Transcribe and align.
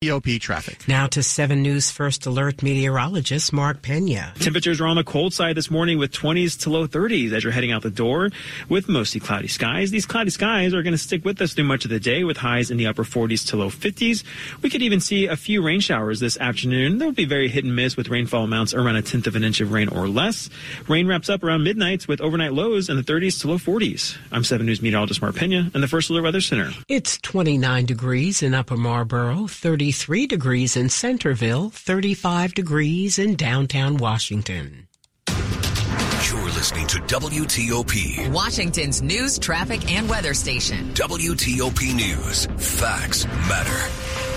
TOP 0.00 0.38
traffic. 0.38 0.86
Now 0.86 1.08
to 1.08 1.24
7 1.24 1.60
News 1.60 1.90
First 1.90 2.24
Alert 2.24 2.62
meteorologist 2.62 3.52
Mark 3.52 3.82
Pena. 3.82 4.32
Temperatures 4.38 4.80
are 4.80 4.86
on 4.86 4.94
the 4.94 5.02
cold 5.02 5.34
side 5.34 5.56
this 5.56 5.72
morning 5.72 5.98
with 5.98 6.12
20s 6.12 6.60
to 6.60 6.70
low 6.70 6.86
30s 6.86 7.32
as 7.32 7.42
you're 7.42 7.52
heading 7.52 7.72
out 7.72 7.82
the 7.82 7.90
door 7.90 8.30
with 8.68 8.88
mostly 8.88 9.18
cloudy 9.18 9.48
skies. 9.48 9.90
These 9.90 10.06
cloudy 10.06 10.30
skies 10.30 10.72
are 10.72 10.84
going 10.84 10.92
to 10.92 10.98
stick 10.98 11.24
with 11.24 11.42
us 11.42 11.52
through 11.52 11.64
much 11.64 11.84
of 11.84 11.90
the 11.90 11.98
day 11.98 12.22
with 12.22 12.36
highs 12.36 12.70
in 12.70 12.76
the 12.76 12.86
upper 12.86 13.02
40s 13.02 13.48
to 13.48 13.56
low 13.56 13.70
50s. 13.70 14.22
We 14.62 14.70
could 14.70 14.82
even 14.82 15.00
see 15.00 15.26
a 15.26 15.34
few 15.34 15.62
rain 15.62 15.80
showers 15.80 16.20
this 16.20 16.38
afternoon. 16.38 16.98
They'll 16.98 17.10
be 17.10 17.24
very 17.24 17.48
hit 17.48 17.64
and 17.64 17.74
miss 17.74 17.96
with 17.96 18.08
rainfall 18.08 18.44
amounts 18.44 18.74
around 18.74 18.94
a 18.94 19.02
tenth 19.02 19.26
of 19.26 19.34
an 19.34 19.42
inch 19.42 19.60
of 19.60 19.72
rain 19.72 19.88
or 19.88 20.06
less. 20.06 20.48
Rain 20.86 21.08
wraps 21.08 21.28
up 21.28 21.42
around 21.42 21.64
midnight 21.64 22.06
with 22.06 22.20
overnight 22.20 22.52
lows 22.52 22.88
in 22.88 22.94
the 22.94 23.02
30s 23.02 23.40
to 23.40 23.48
low 23.48 23.58
40s. 23.58 24.16
I'm 24.30 24.44
7 24.44 24.64
News 24.64 24.80
meteorologist 24.80 25.20
Mark 25.20 25.34
Pena 25.34 25.72
and 25.74 25.82
the 25.82 25.88
First 25.88 26.08
Alert 26.08 26.22
Weather 26.22 26.40
Center. 26.40 26.70
It's 26.86 27.18
29 27.18 27.84
degrees 27.84 28.44
in 28.44 28.54
Upper 28.54 28.76
Marlboro, 28.76 29.48
30 29.48 29.87
33 29.92 30.26
degrees 30.26 30.76
in 30.76 30.90
Centreville, 30.90 31.70
35 31.70 32.52
degrees 32.52 33.18
in 33.18 33.34
downtown 33.36 33.96
Washington. 33.96 34.86
You're 35.28 36.50
listening 36.50 36.86
to 36.88 36.98
WTOP, 36.98 38.30
Washington's 38.30 39.00
news, 39.00 39.38
traffic, 39.38 39.90
and 39.90 40.06
weather 40.06 40.34
station. 40.34 40.92
WTOP 40.92 41.94
News. 41.94 42.46
Facts 42.58 43.24
matter. 43.48 43.90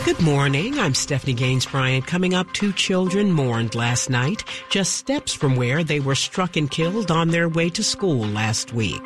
Good 0.05 0.21
morning. 0.21 0.79
I'm 0.79 0.93
Stephanie 0.93 1.33
Gaines 1.33 1.65
Bryant. 1.65 2.07
Coming 2.07 2.33
up, 2.33 2.49
two 2.53 2.71
children 2.71 3.29
mourned 3.29 3.75
last 3.75 4.09
night, 4.09 4.45
just 4.69 4.95
steps 4.95 5.33
from 5.33 5.57
where 5.57 5.83
they 5.83 5.99
were 5.99 6.15
struck 6.15 6.55
and 6.55 6.71
killed 6.71 7.11
on 7.11 7.27
their 7.27 7.49
way 7.49 7.69
to 7.71 7.83
school 7.83 8.25
last 8.25 8.71
week. 8.71 9.01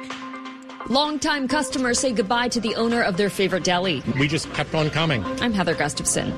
Longtime 0.88 1.48
customers 1.48 1.98
say 1.98 2.12
goodbye 2.12 2.50
to 2.50 2.60
the 2.60 2.76
owner 2.76 3.02
of 3.02 3.18
their 3.18 3.32
favorite 3.32 3.64
deli. 3.64 4.04
We 4.20 4.28
just 4.28 4.54
kept 4.54 4.76
on 4.76 4.92
coming. 4.92 5.26
I'm 5.42 5.52
Heather 5.52 5.74
Gustafson. 5.74 6.32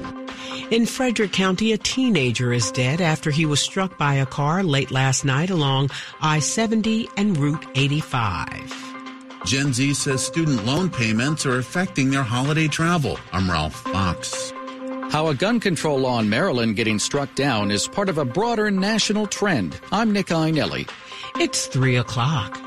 In 0.71 0.85
Frederick 0.85 1.33
County, 1.33 1.73
a 1.73 1.77
teenager 1.77 2.53
is 2.53 2.71
dead 2.71 3.01
after 3.01 3.29
he 3.29 3.45
was 3.45 3.59
struck 3.59 3.97
by 3.97 4.15
a 4.15 4.25
car 4.25 4.63
late 4.63 4.89
last 4.89 5.25
night 5.25 5.49
along 5.49 5.89
I-70 6.21 7.09
and 7.17 7.37
Route 7.37 7.65
85. 7.75 9.43
Gen 9.43 9.73
Z 9.73 9.93
says 9.95 10.25
student 10.25 10.65
loan 10.65 10.89
payments 10.89 11.45
are 11.45 11.57
affecting 11.57 12.09
their 12.09 12.23
holiday 12.23 12.69
travel. 12.69 13.19
I'm 13.33 13.51
Ralph 13.51 13.75
Fox. 13.75 14.53
How 15.11 15.27
a 15.27 15.35
gun 15.35 15.59
control 15.59 15.99
law 15.99 16.19
in 16.19 16.29
Maryland 16.29 16.77
getting 16.77 16.99
struck 16.99 17.35
down 17.35 17.69
is 17.69 17.85
part 17.85 18.07
of 18.07 18.17
a 18.17 18.25
broader 18.25 18.71
national 18.71 19.27
trend. 19.27 19.77
I'm 19.91 20.13
Nick 20.13 20.27
Iannelli. 20.27 20.89
It's 21.35 21.67
3 21.67 21.97
o'clock. 21.97 22.66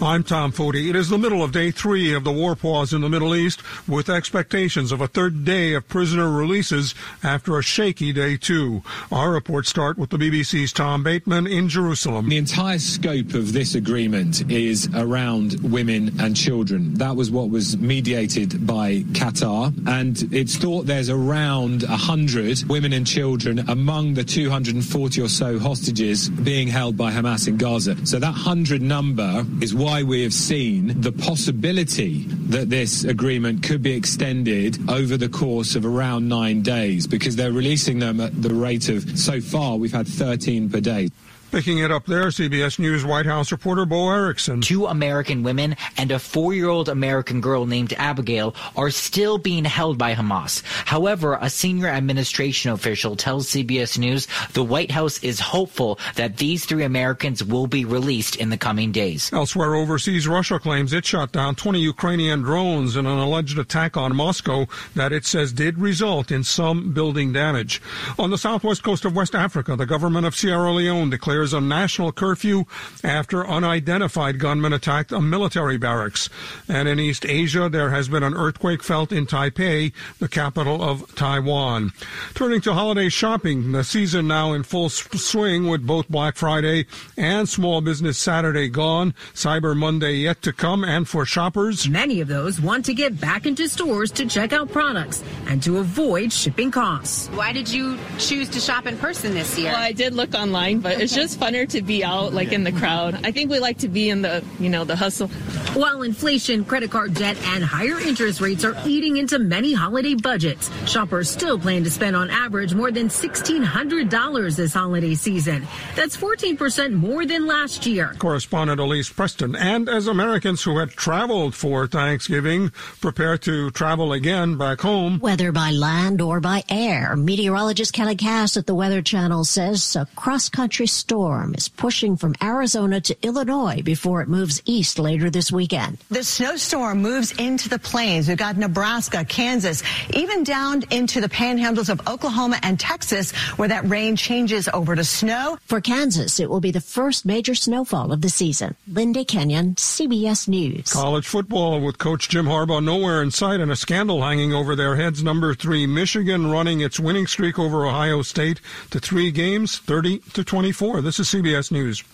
I'm 0.00 0.22
Tom 0.22 0.52
Foti. 0.52 0.88
It 0.88 0.94
is 0.94 1.08
the 1.08 1.18
middle 1.18 1.42
of 1.42 1.50
day 1.50 1.72
three 1.72 2.14
of 2.14 2.22
the 2.22 2.30
war 2.30 2.54
pause 2.54 2.92
in 2.92 3.00
the 3.00 3.08
Middle 3.08 3.34
East, 3.34 3.60
with 3.88 4.08
expectations 4.08 4.92
of 4.92 5.00
a 5.00 5.08
third 5.08 5.44
day 5.44 5.74
of 5.74 5.88
prisoner 5.88 6.30
releases 6.30 6.94
after 7.24 7.58
a 7.58 7.64
shaky 7.64 8.12
day 8.12 8.36
two. 8.36 8.80
Our 9.10 9.32
reports 9.32 9.68
start 9.68 9.98
with 9.98 10.10
the 10.10 10.16
BBC's 10.16 10.72
Tom 10.72 11.02
Bateman 11.02 11.48
in 11.48 11.68
Jerusalem. 11.68 12.28
The 12.28 12.36
entire 12.36 12.78
scope 12.78 13.34
of 13.34 13.52
this 13.52 13.74
agreement 13.74 14.48
is 14.48 14.88
around 14.94 15.60
women 15.64 16.12
and 16.20 16.36
children. 16.36 16.94
That 16.94 17.16
was 17.16 17.32
what 17.32 17.50
was 17.50 17.76
mediated 17.76 18.68
by 18.68 19.00
Qatar, 19.14 19.74
and 19.88 20.32
it's 20.32 20.56
thought 20.56 20.86
there's 20.86 21.10
around 21.10 21.82
100 21.82 22.62
women 22.68 22.92
and 22.92 23.04
children 23.04 23.68
among 23.68 24.14
the 24.14 24.22
240 24.22 25.20
or 25.20 25.28
so 25.28 25.58
hostages 25.58 26.28
being 26.28 26.68
held 26.68 26.96
by 26.96 27.10
Hamas 27.10 27.48
in 27.48 27.56
Gaza. 27.56 28.06
So 28.06 28.20
that 28.20 28.30
100 28.30 28.80
number 28.80 29.44
is 29.60 29.74
what 29.74 29.87
why 29.88 30.02
we 30.02 30.22
have 30.22 30.34
seen 30.34 31.00
the 31.00 31.10
possibility 31.10 32.24
that 32.50 32.68
this 32.68 33.04
agreement 33.04 33.62
could 33.62 33.82
be 33.82 33.96
extended 33.96 34.78
over 34.90 35.16
the 35.16 35.30
course 35.30 35.74
of 35.74 35.86
around 35.86 36.28
nine 36.28 36.60
days 36.60 37.06
because 37.06 37.36
they're 37.36 37.52
releasing 37.52 37.98
them 37.98 38.20
at 38.20 38.42
the 38.42 38.52
rate 38.52 38.90
of, 38.90 39.18
so 39.18 39.40
far, 39.40 39.76
we've 39.76 39.94
had 39.94 40.06
13 40.06 40.68
per 40.68 40.80
day. 40.80 41.08
Picking 41.50 41.78
it 41.78 41.90
up 41.90 42.04
there, 42.04 42.26
CBS 42.26 42.78
News 42.78 43.06
White 43.06 43.24
House 43.24 43.50
reporter 43.50 43.86
Bo 43.86 44.10
Erickson. 44.10 44.60
Two 44.60 44.84
American 44.84 45.42
women 45.42 45.76
and 45.96 46.10
a 46.10 46.18
four 46.18 46.52
year 46.52 46.68
old 46.68 46.90
American 46.90 47.40
girl 47.40 47.64
named 47.64 47.94
Abigail 47.94 48.54
are 48.76 48.90
still 48.90 49.38
being 49.38 49.64
held 49.64 49.96
by 49.96 50.14
Hamas. 50.14 50.62
However, 50.84 51.38
a 51.40 51.48
senior 51.48 51.86
administration 51.86 52.70
official 52.70 53.16
tells 53.16 53.48
CBS 53.48 53.96
News 53.96 54.28
the 54.52 54.62
White 54.62 54.90
House 54.90 55.24
is 55.24 55.40
hopeful 55.40 55.98
that 56.16 56.36
these 56.36 56.66
three 56.66 56.84
Americans 56.84 57.42
will 57.42 57.66
be 57.66 57.86
released 57.86 58.36
in 58.36 58.50
the 58.50 58.58
coming 58.58 58.92
days. 58.92 59.32
Elsewhere 59.32 59.74
overseas, 59.74 60.28
Russia 60.28 60.58
claims 60.58 60.92
it 60.92 61.06
shot 61.06 61.32
down 61.32 61.54
20 61.54 61.80
Ukrainian 61.80 62.42
drones 62.42 62.94
in 62.94 63.06
an 63.06 63.18
alleged 63.18 63.58
attack 63.58 63.96
on 63.96 64.14
Moscow 64.14 64.66
that 64.94 65.12
it 65.12 65.24
says 65.24 65.54
did 65.54 65.78
result 65.78 66.30
in 66.30 66.44
some 66.44 66.92
building 66.92 67.32
damage. 67.32 67.80
On 68.18 68.28
the 68.28 68.36
southwest 68.36 68.82
coast 68.82 69.06
of 69.06 69.16
West 69.16 69.34
Africa, 69.34 69.76
the 69.76 69.86
government 69.86 70.26
of 70.26 70.36
Sierra 70.36 70.72
Leone 70.72 71.08
declared 71.08 71.37
declares 71.38 71.52
a 71.52 71.60
national 71.60 72.10
curfew 72.10 72.64
after 73.04 73.46
unidentified 73.46 74.40
gunmen 74.40 74.72
attacked 74.72 75.12
a 75.12 75.20
military 75.20 75.78
barracks. 75.78 76.28
And 76.68 76.88
in 76.88 76.98
East 76.98 77.24
Asia, 77.24 77.68
there 77.68 77.90
has 77.90 78.08
been 78.08 78.24
an 78.24 78.34
earthquake 78.34 78.82
felt 78.82 79.12
in 79.12 79.24
Taipei, 79.24 79.92
the 80.18 80.26
capital 80.26 80.82
of 80.82 81.14
Taiwan. 81.14 81.92
Turning 82.34 82.60
to 82.62 82.74
holiday 82.74 83.08
shopping, 83.08 83.70
the 83.70 83.84
season 83.84 84.26
now 84.26 84.52
in 84.52 84.64
full 84.64 84.88
swing 84.88 85.68
with 85.68 85.86
both 85.86 86.08
Black 86.08 86.34
Friday 86.34 86.86
and 87.16 87.48
Small 87.48 87.80
Business 87.82 88.18
Saturday 88.18 88.68
gone, 88.68 89.14
Cyber 89.32 89.76
Monday 89.76 90.14
yet 90.14 90.42
to 90.42 90.52
come, 90.52 90.82
and 90.82 91.06
for 91.06 91.24
shoppers, 91.24 91.88
many 91.88 92.20
of 92.20 92.26
those 92.26 92.60
want 92.60 92.84
to 92.86 92.94
get 92.94 93.20
back 93.20 93.46
into 93.46 93.68
stores 93.68 94.10
to 94.10 94.26
check 94.26 94.52
out 94.52 94.72
products 94.72 95.22
and 95.46 95.62
to 95.62 95.78
avoid 95.78 96.32
shipping 96.32 96.72
costs. 96.72 97.28
Why 97.28 97.52
did 97.52 97.70
you 97.70 97.96
choose 98.18 98.48
to 98.48 98.58
shop 98.58 98.86
in 98.86 98.98
person 98.98 99.34
this 99.34 99.56
year? 99.56 99.70
Well, 99.70 99.82
I 99.82 99.92
did 99.92 100.14
look 100.14 100.34
online, 100.34 100.80
but 100.80 101.00
it's 101.00 101.14
just 101.14 101.27
just 101.28 101.40
funner 101.40 101.68
to 101.68 101.82
be 101.82 102.02
out 102.02 102.32
like 102.32 102.52
in 102.52 102.64
the 102.64 102.72
crowd. 102.72 103.14
I 103.24 103.32
think 103.32 103.50
we 103.50 103.58
like 103.58 103.78
to 103.78 103.88
be 103.88 104.08
in 104.08 104.22
the, 104.22 104.42
you 104.58 104.70
know, 104.70 104.84
the 104.84 104.96
hustle. 104.96 105.28
While 105.74 106.02
inflation, 106.02 106.64
credit 106.64 106.90
card 106.90 107.14
debt, 107.14 107.36
and 107.48 107.62
higher 107.62 108.00
interest 108.00 108.40
rates 108.40 108.64
are 108.64 108.74
eating 108.86 109.18
into 109.18 109.38
many 109.38 109.74
holiday 109.74 110.14
budgets, 110.14 110.70
shoppers 110.90 111.28
still 111.28 111.58
plan 111.58 111.84
to 111.84 111.90
spend 111.90 112.16
on 112.16 112.30
average 112.30 112.74
more 112.74 112.90
than 112.90 113.08
$1,600 113.08 114.56
this 114.56 114.72
holiday 114.72 115.14
season. 115.14 115.66
That's 115.94 116.16
14% 116.16 116.94
more 116.94 117.26
than 117.26 117.46
last 117.46 117.84
year. 117.84 118.14
Correspondent 118.18 118.80
Elise 118.80 119.10
Preston. 119.10 119.54
And 119.54 119.88
as 119.88 120.06
Americans 120.06 120.62
who 120.62 120.78
had 120.78 120.90
traveled 120.90 121.54
for 121.54 121.86
Thanksgiving 121.86 122.70
prepare 123.00 123.36
to 123.38 123.70
travel 123.72 124.14
again 124.14 124.56
back 124.56 124.80
home. 124.80 125.18
Whether 125.20 125.52
by 125.52 125.72
land 125.72 126.22
or 126.22 126.40
by 126.40 126.64
air, 126.70 127.14
meteorologist 127.16 127.92
Kelly 127.92 128.16
Cass 128.16 128.56
at 128.56 128.66
the 128.66 128.74
Weather 128.74 129.02
Channel 129.02 129.44
says 129.44 129.94
a 129.94 130.06
cross-country 130.16 130.86
storm 130.86 131.17
storm 131.18 131.52
is 131.56 131.68
pushing 131.68 132.16
from 132.16 132.32
Arizona 132.40 133.00
to 133.00 133.16
Illinois 133.26 133.82
before 133.82 134.22
it 134.22 134.28
moves 134.28 134.62
east 134.66 135.00
later 135.00 135.28
this 135.28 135.50
weekend. 135.50 135.98
The 136.10 136.22
snowstorm 136.22 137.02
moves 137.02 137.32
into 137.32 137.68
the 137.68 137.80
plains. 137.80 138.28
We've 138.28 138.36
got 138.36 138.56
Nebraska, 138.56 139.24
Kansas, 139.24 139.82
even 140.14 140.44
down 140.44 140.84
into 140.92 141.20
the 141.20 141.28
panhandles 141.28 141.88
of 141.88 142.06
Oklahoma 142.06 142.60
and 142.62 142.78
Texas, 142.78 143.32
where 143.58 143.66
that 143.66 143.84
rain 143.88 144.14
changes 144.14 144.68
over 144.72 144.94
to 144.94 145.02
snow. 145.02 145.58
For 145.66 145.80
Kansas, 145.80 146.38
it 146.38 146.48
will 146.48 146.60
be 146.60 146.70
the 146.70 146.80
first 146.80 147.26
major 147.26 147.56
snowfall 147.56 148.12
of 148.12 148.20
the 148.20 148.28
season. 148.28 148.76
Linda 148.86 149.24
Kenyon, 149.24 149.74
CBS 149.74 150.46
News. 150.46 150.92
College 150.92 151.26
football 151.26 151.80
with 151.80 151.98
Coach 151.98 152.28
Jim 152.28 152.46
Harbaugh 152.46 152.84
nowhere 152.84 153.24
in 153.24 153.32
sight 153.32 153.58
and 153.58 153.72
a 153.72 153.76
scandal 153.76 154.22
hanging 154.22 154.54
over 154.54 154.76
their 154.76 154.94
heads. 154.94 155.20
Number 155.20 155.52
three, 155.52 155.84
Michigan 155.84 156.48
running 156.48 156.80
its 156.80 157.00
winning 157.00 157.26
streak 157.26 157.58
over 157.58 157.86
Ohio 157.86 158.22
State 158.22 158.60
to 158.90 159.00
three 159.00 159.32
games, 159.32 159.78
30 159.78 160.20
to 160.34 160.44
24. 160.44 161.07
This 161.08 161.20
is 161.20 161.28
CBS 161.28 161.72
News. 161.72 162.04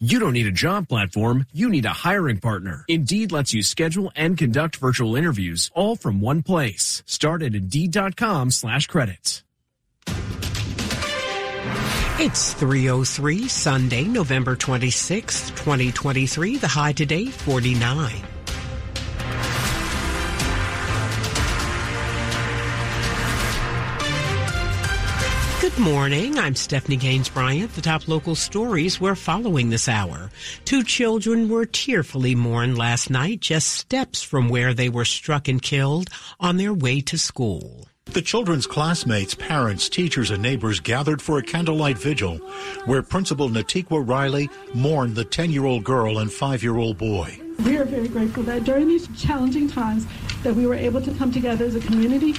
You 0.00 0.18
don't 0.18 0.34
need 0.34 0.46
a 0.46 0.52
job 0.52 0.86
platform, 0.86 1.46
you 1.50 1.70
need 1.70 1.86
a 1.86 1.94
hiring 1.94 2.36
partner. 2.36 2.84
Indeed 2.86 3.32
lets 3.32 3.54
you 3.54 3.62
schedule 3.62 4.12
and 4.14 4.36
conduct 4.36 4.76
virtual 4.76 5.16
interviews 5.16 5.70
all 5.74 5.96
from 5.96 6.20
one 6.20 6.42
place. 6.42 7.02
Start 7.06 7.42
at 7.42 7.54
Indeed.com 7.54 8.50
slash 8.50 8.86
credits. 8.86 9.44
It's 12.20 12.52
303 12.52 13.48
Sunday, 13.48 14.04
November 14.04 14.56
26th, 14.56 15.56
2023. 15.56 16.58
The 16.58 16.68
high 16.68 16.92
today, 16.92 17.28
49. 17.28 18.37
Good 25.78 25.92
morning. 25.92 26.36
I'm 26.36 26.56
Stephanie 26.56 26.96
Gaines 26.96 27.28
Bryant. 27.28 27.72
The 27.76 27.80
top 27.80 28.08
local 28.08 28.34
stories 28.34 29.00
we're 29.00 29.14
following 29.14 29.70
this 29.70 29.88
hour. 29.88 30.28
Two 30.64 30.82
children 30.82 31.48
were 31.48 31.66
tearfully 31.66 32.34
mourned 32.34 32.76
last 32.76 33.10
night, 33.10 33.38
just 33.38 33.68
steps 33.68 34.20
from 34.20 34.48
where 34.48 34.74
they 34.74 34.88
were 34.88 35.04
struck 35.04 35.46
and 35.46 35.62
killed 35.62 36.08
on 36.40 36.56
their 36.56 36.74
way 36.74 37.00
to 37.02 37.16
school. 37.16 37.86
The 38.06 38.22
children's 38.22 38.66
classmates, 38.66 39.36
parents, 39.36 39.88
teachers, 39.88 40.32
and 40.32 40.42
neighbors 40.42 40.80
gathered 40.80 41.22
for 41.22 41.38
a 41.38 41.44
candlelight 41.44 41.96
vigil 41.96 42.38
where 42.86 43.04
Principal 43.04 43.48
Natiqua 43.48 44.04
Riley 44.04 44.50
mourned 44.74 45.14
the 45.14 45.24
10 45.24 45.52
year 45.52 45.64
old 45.64 45.84
girl 45.84 46.18
and 46.18 46.32
5 46.32 46.60
year 46.60 46.76
old 46.76 46.98
boy. 46.98 47.40
We 47.64 47.76
are 47.76 47.84
very 47.84 48.08
grateful 48.08 48.42
that 48.44 48.64
during 48.64 48.88
these 48.88 49.06
challenging 49.16 49.68
times 49.68 50.06
that 50.42 50.56
we 50.56 50.66
were 50.66 50.74
able 50.74 51.00
to 51.02 51.14
come 51.14 51.30
together 51.30 51.64
as 51.64 51.76
a 51.76 51.80
community 51.80 52.34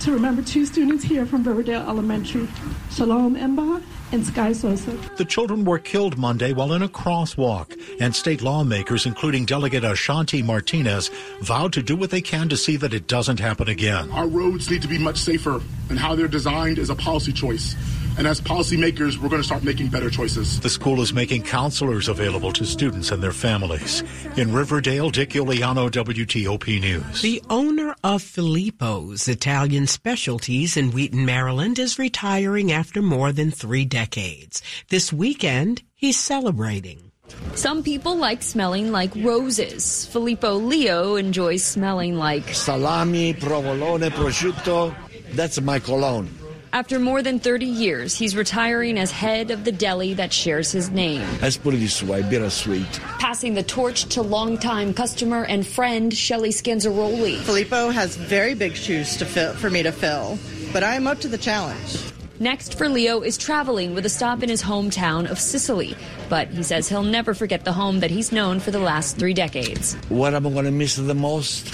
to 0.00 0.12
remember 0.12 0.40
two 0.40 0.64
students 0.64 1.04
here 1.04 1.26
from 1.26 1.44
Riverdale 1.44 1.82
Elementary, 1.82 2.48
Shalom 2.90 3.36
Emba 3.36 3.82
and 4.12 4.24
Sky 4.24 4.54
Sosa. 4.54 4.92
The 5.18 5.26
children 5.26 5.64
were 5.64 5.78
killed 5.78 6.16
Monday 6.16 6.54
while 6.54 6.72
in 6.72 6.82
a 6.82 6.88
crosswalk, 6.88 7.78
and 8.00 8.16
state 8.16 8.40
lawmakers, 8.40 9.04
including 9.04 9.44
Delegate 9.44 9.84
Ashanti 9.84 10.42
Martinez, 10.42 11.10
vowed 11.42 11.74
to 11.74 11.82
do 11.82 11.96
what 11.96 12.08
they 12.10 12.22
can 12.22 12.48
to 12.48 12.56
see 12.56 12.76
that 12.76 12.94
it 12.94 13.08
doesn't 13.08 13.40
happen 13.40 13.68
again. 13.68 14.10
Our 14.12 14.26
roads 14.26 14.70
need 14.70 14.80
to 14.82 14.88
be 14.88 14.98
much 14.98 15.18
safer, 15.18 15.60
and 15.90 15.98
how 15.98 16.14
they're 16.14 16.28
designed 16.28 16.78
is 16.78 16.88
a 16.88 16.94
policy 16.94 17.32
choice. 17.32 17.76
And 18.20 18.28
as 18.28 18.38
policymakers, 18.38 19.16
we're 19.16 19.30
going 19.30 19.40
to 19.40 19.46
start 19.46 19.64
making 19.64 19.88
better 19.88 20.10
choices. 20.10 20.60
The 20.60 20.68
school 20.68 21.00
is 21.00 21.14
making 21.14 21.44
counselors 21.44 22.06
available 22.06 22.52
to 22.52 22.66
students 22.66 23.12
and 23.12 23.22
their 23.22 23.32
families. 23.32 24.02
In 24.36 24.52
Riverdale, 24.52 25.08
Dick 25.08 25.30
Uliano, 25.30 25.88
WTOP 25.90 26.82
News. 26.82 27.22
The 27.22 27.42
owner 27.48 27.96
of 28.04 28.22
Filippo's 28.22 29.26
Italian 29.26 29.86
Specialties 29.86 30.76
in 30.76 30.90
Wheaton, 30.90 31.24
Maryland, 31.24 31.78
is 31.78 31.98
retiring 31.98 32.70
after 32.70 33.00
more 33.00 33.32
than 33.32 33.50
three 33.50 33.86
decades. 33.86 34.60
This 34.90 35.14
weekend, 35.14 35.82
he's 35.94 36.18
celebrating. 36.18 37.12
Some 37.54 37.82
people 37.82 38.16
like 38.16 38.42
smelling 38.42 38.92
like 38.92 39.12
roses. 39.16 40.04
Filippo 40.04 40.56
Leo 40.56 41.14
enjoys 41.14 41.64
smelling 41.64 42.16
like 42.16 42.52
salami, 42.52 43.32
provolone, 43.32 44.10
prosciutto. 44.10 44.94
That's 45.32 45.58
my 45.62 45.78
cologne. 45.78 46.28
After 46.72 47.00
more 47.00 47.20
than 47.20 47.40
30 47.40 47.66
years, 47.66 48.16
he's 48.16 48.36
retiring 48.36 48.96
as 48.96 49.10
head 49.10 49.50
of 49.50 49.64
the 49.64 49.72
deli 49.72 50.14
that 50.14 50.32
shares 50.32 50.70
his 50.70 50.88
name. 50.88 51.26
Let's 51.42 51.56
put 51.56 51.74
it 51.74 51.78
this 51.78 52.00
way, 52.00 52.22
bittersweet. 52.22 53.00
Passing 53.18 53.54
the 53.54 53.64
torch 53.64 54.04
to 54.14 54.22
longtime 54.22 54.94
customer 54.94 55.44
and 55.44 55.66
friend 55.66 56.14
Shelly 56.16 56.50
Scanzaroli. 56.50 57.38
Filippo 57.38 57.90
has 57.90 58.14
very 58.14 58.54
big 58.54 58.76
shoes 58.76 59.16
to 59.16 59.26
fill, 59.26 59.52
for 59.54 59.68
me 59.68 59.82
to 59.82 59.90
fill, 59.90 60.38
but 60.72 60.84
I 60.84 60.94
am 60.94 61.08
up 61.08 61.18
to 61.20 61.28
the 61.28 61.38
challenge. 61.38 61.98
Next 62.38 62.78
for 62.78 62.88
Leo 62.88 63.20
is 63.20 63.36
traveling 63.36 63.92
with 63.92 64.06
a 64.06 64.08
stop 64.08 64.44
in 64.44 64.48
his 64.48 64.62
hometown 64.62 65.28
of 65.28 65.40
Sicily. 65.40 65.96
But 66.28 66.48
he 66.48 66.62
says 66.62 66.88
he'll 66.88 67.02
never 67.02 67.34
forget 67.34 67.64
the 67.64 67.72
home 67.72 68.00
that 68.00 68.10
he's 68.12 68.30
known 68.30 68.60
for 68.60 68.70
the 68.70 68.78
last 68.78 69.18
three 69.18 69.34
decades. 69.34 69.94
What 70.08 70.34
I'm 70.34 70.44
going 70.44 70.64
to 70.64 70.70
miss 70.70 70.94
the 70.96 71.14
most 71.14 71.66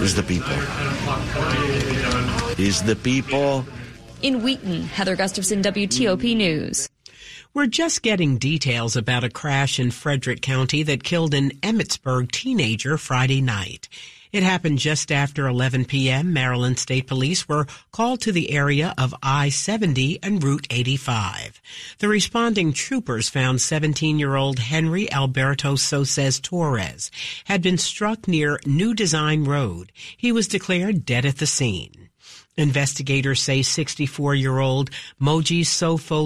is 0.00 0.14
the 0.14 0.22
people. 0.22 0.54
Is 2.56 2.82
the 2.84 2.96
people. 2.96 3.66
In 4.20 4.42
Wheaton, 4.42 4.82
Heather 4.82 5.14
Gustafson, 5.14 5.62
WTOP 5.62 6.36
News. 6.36 6.88
We're 7.54 7.66
just 7.66 8.02
getting 8.02 8.36
details 8.36 8.96
about 8.96 9.22
a 9.22 9.30
crash 9.30 9.78
in 9.78 9.92
Frederick 9.92 10.42
County 10.42 10.82
that 10.82 11.04
killed 11.04 11.34
an 11.34 11.50
Emmitsburg 11.60 12.32
teenager 12.32 12.98
Friday 12.98 13.40
night. 13.40 13.88
It 14.32 14.42
happened 14.42 14.80
just 14.80 15.12
after 15.12 15.46
11 15.46 15.84
p.m. 15.84 16.32
Maryland 16.32 16.80
State 16.80 17.06
Police 17.06 17.48
were 17.48 17.68
called 17.92 18.20
to 18.22 18.32
the 18.32 18.50
area 18.50 18.92
of 18.98 19.14
I-70 19.22 20.18
and 20.20 20.42
Route 20.42 20.66
85. 20.68 21.62
The 22.00 22.08
responding 22.08 22.72
troopers 22.72 23.28
found 23.28 23.60
17-year-old 23.60 24.58
Henry 24.58 25.10
Alberto 25.12 25.76
Soses 25.76 26.42
Torres 26.42 27.12
had 27.44 27.62
been 27.62 27.78
struck 27.78 28.26
near 28.26 28.58
New 28.66 28.94
Design 28.94 29.44
Road. 29.44 29.92
He 30.16 30.32
was 30.32 30.48
declared 30.48 31.06
dead 31.06 31.24
at 31.24 31.38
the 31.38 31.46
scene. 31.46 32.07
Investigators 32.58 33.40
say 33.40 33.60
64-year-old 33.60 34.90
Moji 35.20 35.60
Sofo 35.60 36.18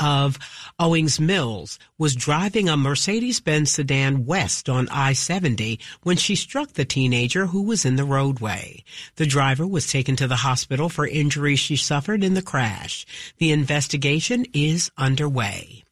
of 0.00 0.38
Owings 0.78 1.20
Mills 1.20 1.78
was 1.98 2.16
driving 2.16 2.70
a 2.70 2.78
Mercedes-Benz 2.78 3.70
sedan 3.70 4.24
west 4.24 4.70
on 4.70 4.88
I-70 4.88 5.78
when 6.02 6.16
she 6.16 6.34
struck 6.34 6.72
the 6.72 6.86
teenager 6.86 7.46
who 7.46 7.62
was 7.62 7.84
in 7.84 7.96
the 7.96 8.04
roadway. 8.04 8.82
The 9.16 9.26
driver 9.26 9.66
was 9.66 9.86
taken 9.86 10.16
to 10.16 10.26
the 10.26 10.36
hospital 10.36 10.88
for 10.88 11.06
injuries 11.06 11.58
she 11.58 11.76
suffered 11.76 12.24
in 12.24 12.32
the 12.32 12.40
crash. 12.40 13.04
The 13.36 13.52
investigation 13.52 14.46
is 14.54 14.90
underway. 14.96 15.84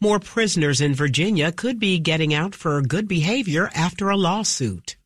More 0.00 0.18
prisoners 0.18 0.80
in 0.80 0.96
Virginia 0.96 1.52
could 1.52 1.78
be 1.78 2.00
getting 2.00 2.34
out 2.34 2.56
for 2.56 2.82
good 2.82 3.06
behavior 3.06 3.70
after 3.72 4.10
a 4.10 4.16
lawsuit. 4.16 4.96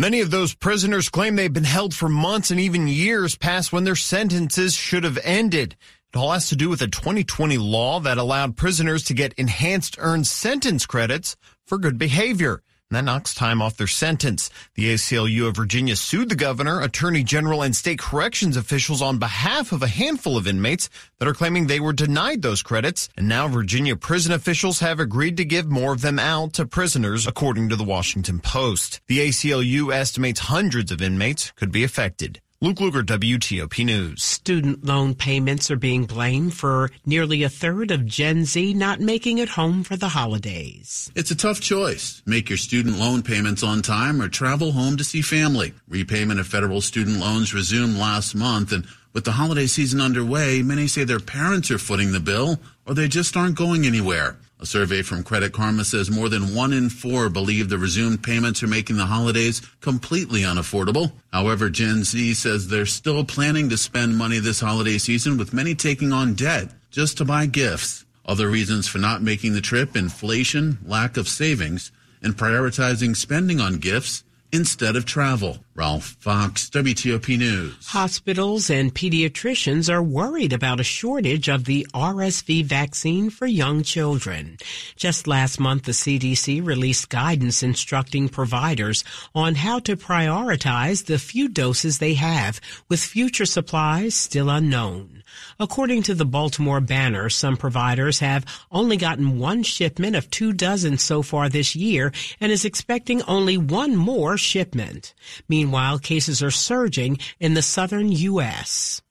Many 0.00 0.20
of 0.20 0.30
those 0.30 0.54
prisoners 0.54 1.08
claim 1.08 1.34
they've 1.34 1.52
been 1.52 1.64
held 1.64 1.92
for 1.92 2.08
months 2.08 2.52
and 2.52 2.60
even 2.60 2.86
years 2.86 3.34
past 3.34 3.72
when 3.72 3.82
their 3.82 3.96
sentences 3.96 4.72
should 4.72 5.02
have 5.02 5.18
ended. 5.24 5.74
It 6.14 6.16
all 6.16 6.30
has 6.30 6.50
to 6.50 6.56
do 6.56 6.68
with 6.68 6.80
a 6.82 6.86
2020 6.86 7.58
law 7.58 7.98
that 7.98 8.16
allowed 8.16 8.56
prisoners 8.56 9.02
to 9.06 9.12
get 9.14 9.32
enhanced 9.32 9.96
earned 9.98 10.28
sentence 10.28 10.86
credits 10.86 11.34
for 11.66 11.78
good 11.78 11.98
behavior. 11.98 12.62
That 12.90 13.04
knocks 13.04 13.34
time 13.34 13.60
off 13.60 13.76
their 13.76 13.86
sentence. 13.86 14.48
The 14.74 14.94
ACLU 14.94 15.46
of 15.46 15.56
Virginia 15.56 15.94
sued 15.94 16.30
the 16.30 16.34
governor, 16.34 16.80
attorney 16.80 17.22
general, 17.22 17.60
and 17.60 17.76
state 17.76 17.98
corrections 17.98 18.56
officials 18.56 19.02
on 19.02 19.18
behalf 19.18 19.72
of 19.72 19.82
a 19.82 19.88
handful 19.88 20.38
of 20.38 20.46
inmates 20.46 20.88
that 21.18 21.28
are 21.28 21.34
claiming 21.34 21.66
they 21.66 21.80
were 21.80 21.92
denied 21.92 22.40
those 22.40 22.62
credits. 22.62 23.10
And 23.18 23.28
now 23.28 23.46
Virginia 23.46 23.94
prison 23.94 24.32
officials 24.32 24.80
have 24.80 25.00
agreed 25.00 25.36
to 25.36 25.44
give 25.44 25.68
more 25.68 25.92
of 25.92 26.00
them 26.00 26.18
out 26.18 26.54
to 26.54 26.64
prisoners, 26.64 27.26
according 27.26 27.68
to 27.68 27.76
the 27.76 27.84
Washington 27.84 28.40
Post. 28.40 29.02
The 29.06 29.18
ACLU 29.18 29.92
estimates 29.92 30.40
hundreds 30.40 30.90
of 30.90 31.02
inmates 31.02 31.50
could 31.56 31.70
be 31.70 31.84
affected. 31.84 32.40
Luke 32.60 32.78
Lukert, 32.78 33.04
WTOP 33.04 33.84
News. 33.84 34.20
Student 34.20 34.84
loan 34.84 35.14
payments 35.14 35.70
are 35.70 35.76
being 35.76 36.06
blamed 36.06 36.54
for 36.54 36.90
nearly 37.06 37.44
a 37.44 37.48
third 37.48 37.92
of 37.92 38.04
Gen 38.04 38.46
Z 38.46 38.74
not 38.74 38.98
making 38.98 39.38
it 39.38 39.50
home 39.50 39.84
for 39.84 39.96
the 39.96 40.08
holidays. 40.08 41.08
It's 41.14 41.30
a 41.30 41.36
tough 41.36 41.60
choice. 41.60 42.20
Make 42.26 42.48
your 42.48 42.56
student 42.56 42.98
loan 42.98 43.22
payments 43.22 43.62
on 43.62 43.80
time 43.80 44.20
or 44.20 44.28
travel 44.28 44.72
home 44.72 44.96
to 44.96 45.04
see 45.04 45.22
family. 45.22 45.72
Repayment 45.86 46.40
of 46.40 46.48
federal 46.48 46.80
student 46.80 47.20
loans 47.20 47.54
resumed 47.54 47.96
last 47.96 48.34
month, 48.34 48.72
and 48.72 48.88
with 49.12 49.24
the 49.24 49.30
holiday 49.30 49.68
season 49.68 50.00
underway, 50.00 50.60
many 50.60 50.88
say 50.88 51.04
their 51.04 51.20
parents 51.20 51.70
are 51.70 51.78
footing 51.78 52.10
the 52.10 52.18
bill 52.18 52.58
or 52.84 52.94
they 52.94 53.06
just 53.06 53.36
aren't 53.36 53.54
going 53.56 53.86
anywhere. 53.86 54.36
A 54.60 54.66
survey 54.66 55.02
from 55.02 55.22
Credit 55.22 55.52
Karma 55.52 55.84
says 55.84 56.10
more 56.10 56.28
than 56.28 56.52
one 56.52 56.72
in 56.72 56.90
four 56.90 57.28
believe 57.28 57.68
the 57.68 57.78
resumed 57.78 58.24
payments 58.24 58.60
are 58.60 58.66
making 58.66 58.96
the 58.96 59.06
holidays 59.06 59.62
completely 59.80 60.40
unaffordable. 60.42 61.12
However, 61.32 61.70
Gen 61.70 62.02
Z 62.02 62.34
says 62.34 62.66
they're 62.66 62.84
still 62.84 63.24
planning 63.24 63.68
to 63.68 63.76
spend 63.76 64.16
money 64.16 64.40
this 64.40 64.58
holiday 64.58 64.98
season 64.98 65.38
with 65.38 65.52
many 65.52 65.76
taking 65.76 66.12
on 66.12 66.34
debt 66.34 66.72
just 66.90 67.18
to 67.18 67.24
buy 67.24 67.46
gifts. 67.46 68.04
Other 68.26 68.50
reasons 68.50 68.88
for 68.88 68.98
not 68.98 69.22
making 69.22 69.52
the 69.52 69.60
trip, 69.60 69.96
inflation, 69.96 70.78
lack 70.84 71.16
of 71.16 71.28
savings, 71.28 71.92
and 72.20 72.36
prioritizing 72.36 73.14
spending 73.16 73.60
on 73.60 73.76
gifts 73.76 74.24
instead 74.52 74.96
of 74.96 75.04
travel. 75.04 75.58
Ralph 75.74 76.16
Fox, 76.18 76.68
WTOP 76.70 77.38
News. 77.38 77.86
Hospitals 77.88 78.68
and 78.68 78.94
pediatricians 78.94 79.88
are 79.92 80.02
worried 80.02 80.52
about 80.52 80.80
a 80.80 80.84
shortage 80.84 81.48
of 81.48 81.66
the 81.66 81.86
RSV 81.94 82.64
vaccine 82.64 83.30
for 83.30 83.46
young 83.46 83.82
children. 83.82 84.56
Just 84.96 85.26
last 85.26 85.60
month, 85.60 85.84
the 85.84 85.92
CDC 85.92 86.64
released 86.64 87.08
guidance 87.08 87.62
instructing 87.62 88.28
providers 88.28 89.04
on 89.34 89.54
how 89.54 89.78
to 89.80 89.96
prioritize 89.96 91.06
the 91.06 91.18
few 91.18 91.48
doses 91.48 91.98
they 91.98 92.14
have, 92.14 92.60
with 92.88 93.00
future 93.00 93.46
supplies 93.46 94.14
still 94.14 94.50
unknown. 94.50 95.17
According 95.60 96.04
to 96.04 96.14
the 96.14 96.24
Baltimore 96.24 96.80
Banner, 96.80 97.28
some 97.28 97.56
providers 97.56 98.20
have 98.20 98.46
only 98.70 98.96
gotten 98.96 99.40
one 99.40 99.64
shipment 99.64 100.14
of 100.14 100.30
two 100.30 100.52
dozen 100.52 100.98
so 100.98 101.20
far 101.20 101.48
this 101.48 101.74
year 101.74 102.12
and 102.40 102.52
is 102.52 102.64
expecting 102.64 103.22
only 103.22 103.58
one 103.58 103.96
more 103.96 104.38
shipment. 104.38 105.14
Meanwhile, 105.48 105.98
cases 105.98 106.44
are 106.44 106.52
surging 106.52 107.18
in 107.40 107.54
the 107.54 107.62
southern 107.62 108.12
U.S. 108.12 109.02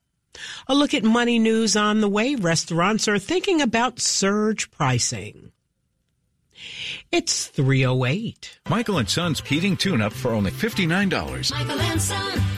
A 0.67 0.73
look 0.73 0.93
at 0.93 1.03
money 1.03 1.37
news 1.37 1.75
on 1.75 1.99
the 1.99 2.07
way. 2.07 2.35
Restaurants 2.35 3.09
are 3.09 3.19
thinking 3.19 3.61
about 3.61 3.99
surge 3.99 4.71
pricing. 4.71 5.51
It's 7.11 7.47
308. 7.47 8.59
Michael 8.69 8.99
and 8.99 9.09
Son's 9.09 9.41
heating 9.41 9.75
tune 9.75 10.01
up 10.01 10.13
for 10.13 10.31
only 10.31 10.51
$59. 10.51 11.51
Michael 11.51 11.81
and 11.81 12.01
Son. 12.01 12.56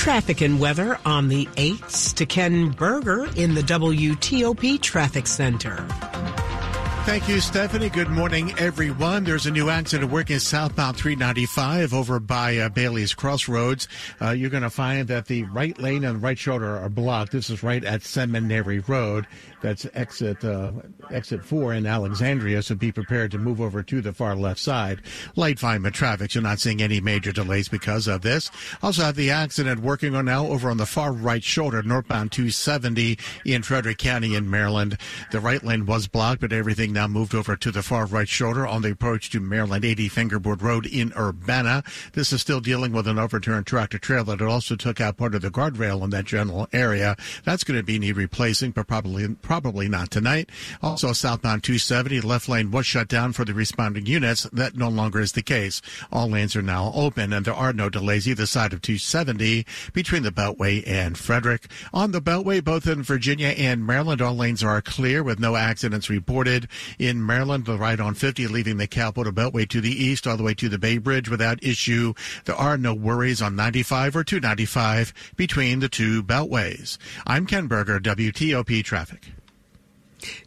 Traffic 0.00 0.40
and 0.40 0.58
weather 0.58 0.98
on 1.04 1.28
the 1.28 1.44
8s 1.56 2.14
to 2.14 2.24
Ken 2.24 2.70
Berger 2.70 3.26
in 3.36 3.52
the 3.52 3.60
WTOP 3.60 4.80
Traffic 4.80 5.26
Center. 5.26 5.86
Thank 7.04 7.28
you, 7.28 7.40
Stephanie. 7.40 7.88
Good 7.88 8.10
morning, 8.10 8.54
everyone. 8.58 9.24
There's 9.24 9.46
a 9.46 9.50
new 9.50 9.68
accident 9.68 10.12
working 10.12 10.38
southbound 10.38 10.96
395 10.96 11.92
over 11.94 12.20
by 12.20 12.58
uh, 12.58 12.68
Bailey's 12.68 13.14
Crossroads. 13.14 13.88
Uh, 14.20 14.30
you're 14.30 14.50
going 14.50 14.62
to 14.62 14.70
find 14.70 15.08
that 15.08 15.26
the 15.26 15.42
right 15.44 15.76
lane 15.78 16.04
and 16.04 16.22
right 16.22 16.38
shoulder 16.38 16.76
are 16.76 16.88
blocked. 16.90 17.32
This 17.32 17.50
is 17.50 17.62
right 17.62 17.82
at 17.82 18.02
Seminary 18.02 18.78
Road. 18.80 19.26
That's 19.60 19.86
exit 19.92 20.44
uh, 20.44 20.72
exit 21.10 21.44
four 21.44 21.74
in 21.74 21.84
Alexandria. 21.84 22.62
So 22.62 22.74
be 22.74 22.92
prepared 22.92 23.30
to 23.32 23.38
move 23.38 23.60
over 23.60 23.82
to 23.82 24.00
the 24.00 24.12
far 24.12 24.34
left 24.34 24.60
side. 24.60 25.02
Light 25.36 25.58
fireman 25.58 25.92
traffic. 25.92 26.34
You're 26.34 26.42
not 26.42 26.60
seeing 26.60 26.80
any 26.80 27.00
major 27.00 27.32
delays 27.32 27.68
because 27.68 28.06
of 28.06 28.22
this. 28.22 28.50
Also 28.82 29.02
have 29.02 29.16
the 29.16 29.30
accident 29.30 29.80
working 29.80 30.14
on 30.14 30.26
now 30.26 30.46
over 30.46 30.70
on 30.70 30.78
the 30.78 30.86
far 30.86 31.12
right 31.12 31.42
shoulder, 31.42 31.82
northbound 31.82 32.32
270 32.32 33.18
in 33.44 33.62
Frederick 33.62 33.98
County 33.98 34.34
in 34.34 34.48
Maryland. 34.48 34.96
The 35.30 35.40
right 35.40 35.62
lane 35.62 35.84
was 35.84 36.06
blocked, 36.06 36.40
but 36.40 36.52
everything 36.52 36.89
now 36.90 37.06
moved 37.06 37.34
over 37.34 37.56
to 37.56 37.70
the 37.70 37.82
far 37.82 38.06
right 38.06 38.28
shoulder 38.28 38.66
on 38.66 38.82
the 38.82 38.90
approach 38.92 39.30
to 39.30 39.40
Maryland 39.40 39.84
80 39.84 40.08
Fingerboard 40.08 40.62
Road 40.62 40.86
in 40.86 41.12
Urbana. 41.16 41.82
This 42.12 42.32
is 42.32 42.40
still 42.40 42.60
dealing 42.60 42.92
with 42.92 43.06
an 43.06 43.18
overturned 43.18 43.66
tractor 43.66 43.98
trailer 43.98 44.36
that 44.36 44.46
also 44.46 44.76
took 44.76 45.00
out 45.00 45.16
part 45.16 45.34
of 45.34 45.42
the 45.42 45.50
guardrail 45.50 46.02
in 46.02 46.10
that 46.10 46.24
general 46.24 46.68
area. 46.72 47.16
That's 47.44 47.64
going 47.64 47.78
to 47.78 47.82
be 47.82 47.98
need 47.98 48.16
replacing, 48.16 48.72
but 48.72 48.86
probably 48.86 49.28
probably 49.42 49.88
not 49.88 50.10
tonight. 50.10 50.50
Also, 50.82 51.12
southbound 51.12 51.62
270, 51.62 52.20
left 52.20 52.48
lane 52.48 52.70
was 52.70 52.86
shut 52.86 53.08
down 53.08 53.32
for 53.32 53.44
the 53.44 53.54
responding 53.54 54.06
units. 54.06 54.44
That 54.52 54.76
no 54.76 54.88
longer 54.88 55.20
is 55.20 55.32
the 55.32 55.42
case. 55.42 55.80
All 56.12 56.28
lanes 56.28 56.56
are 56.56 56.62
now 56.62 56.92
open, 56.94 57.32
and 57.32 57.44
there 57.44 57.54
are 57.54 57.72
no 57.72 57.88
delays 57.88 58.28
either 58.28 58.46
side 58.46 58.72
of 58.72 58.82
270 58.82 59.64
between 59.92 60.22
the 60.22 60.32
Beltway 60.32 60.86
and 60.86 61.16
Frederick. 61.16 61.68
On 61.92 62.12
the 62.12 62.20
Beltway, 62.20 62.62
both 62.62 62.86
in 62.86 63.02
Virginia 63.02 63.48
and 63.48 63.86
Maryland, 63.86 64.20
all 64.20 64.34
lanes 64.34 64.62
are 64.64 64.82
clear 64.82 65.22
with 65.22 65.38
no 65.38 65.56
accidents 65.56 66.10
reported. 66.10 66.68
In 66.98 67.24
Maryland, 67.24 67.64
the 67.64 67.78
right 67.78 68.00
on 68.00 68.14
50 68.14 68.46
leaving 68.48 68.76
the 68.76 68.86
Capital 68.86 69.32
Beltway 69.32 69.68
to 69.68 69.80
the 69.80 69.90
east 69.90 70.26
all 70.26 70.36
the 70.36 70.42
way 70.42 70.54
to 70.54 70.68
the 70.68 70.78
Bay 70.78 70.98
Bridge 70.98 71.28
without 71.28 71.62
issue. 71.62 72.14
There 72.44 72.56
are 72.56 72.76
no 72.76 72.94
worries 72.94 73.42
on 73.42 73.56
95 73.56 74.16
or 74.16 74.24
295 74.24 75.12
between 75.36 75.80
the 75.80 75.88
two 75.88 76.22
beltways. 76.22 76.98
I'm 77.26 77.46
Ken 77.46 77.66
Berger, 77.66 78.00
WTOP 78.00 78.84
Traffic. 78.84 79.32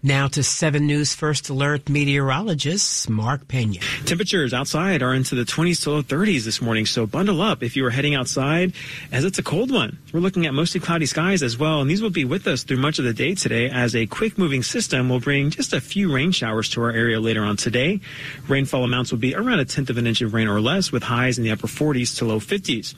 Now 0.01 0.27
to 0.27 0.43
7 0.43 0.85
News 0.85 1.13
First 1.13 1.49
Alert 1.49 1.89
meteorologist 1.89 3.09
Mark 3.09 3.47
Pena. 3.47 3.79
Temperatures 4.05 4.53
outside 4.53 5.01
are 5.01 5.13
into 5.13 5.35
the 5.35 5.43
20s 5.43 5.83
to 5.83 5.91
low 5.91 6.03
30s 6.03 6.43
this 6.43 6.61
morning, 6.61 6.85
so 6.85 7.05
bundle 7.05 7.41
up 7.41 7.63
if 7.63 7.75
you 7.75 7.85
are 7.85 7.89
heading 7.89 8.15
outside 8.15 8.73
as 9.11 9.23
it's 9.23 9.39
a 9.39 9.43
cold 9.43 9.71
one. 9.71 9.97
We're 10.11 10.19
looking 10.19 10.45
at 10.45 10.53
mostly 10.53 10.79
cloudy 10.79 11.05
skies 11.05 11.41
as 11.41 11.57
well, 11.57 11.81
and 11.81 11.89
these 11.89 12.01
will 12.01 12.09
be 12.09 12.25
with 12.25 12.47
us 12.47 12.63
through 12.63 12.77
much 12.77 12.99
of 12.99 13.05
the 13.05 13.13
day 13.13 13.35
today 13.35 13.69
as 13.69 13.95
a 13.95 14.05
quick 14.05 14.37
moving 14.37 14.63
system 14.63 15.09
will 15.09 15.19
bring 15.19 15.49
just 15.49 15.73
a 15.73 15.81
few 15.81 16.13
rain 16.13 16.31
showers 16.31 16.69
to 16.69 16.81
our 16.81 16.91
area 16.91 17.19
later 17.19 17.43
on 17.43 17.57
today. 17.57 18.01
Rainfall 18.47 18.83
amounts 18.83 19.11
will 19.11 19.19
be 19.19 19.35
around 19.35 19.59
a 19.59 19.65
tenth 19.65 19.89
of 19.89 19.97
an 19.97 20.07
inch 20.07 20.21
of 20.21 20.33
rain 20.33 20.47
or 20.47 20.61
less 20.61 20.91
with 20.91 21.03
highs 21.03 21.37
in 21.37 21.43
the 21.43 21.51
upper 21.51 21.67
40s 21.67 22.17
to 22.17 22.25
low 22.25 22.39
50s. 22.39 22.95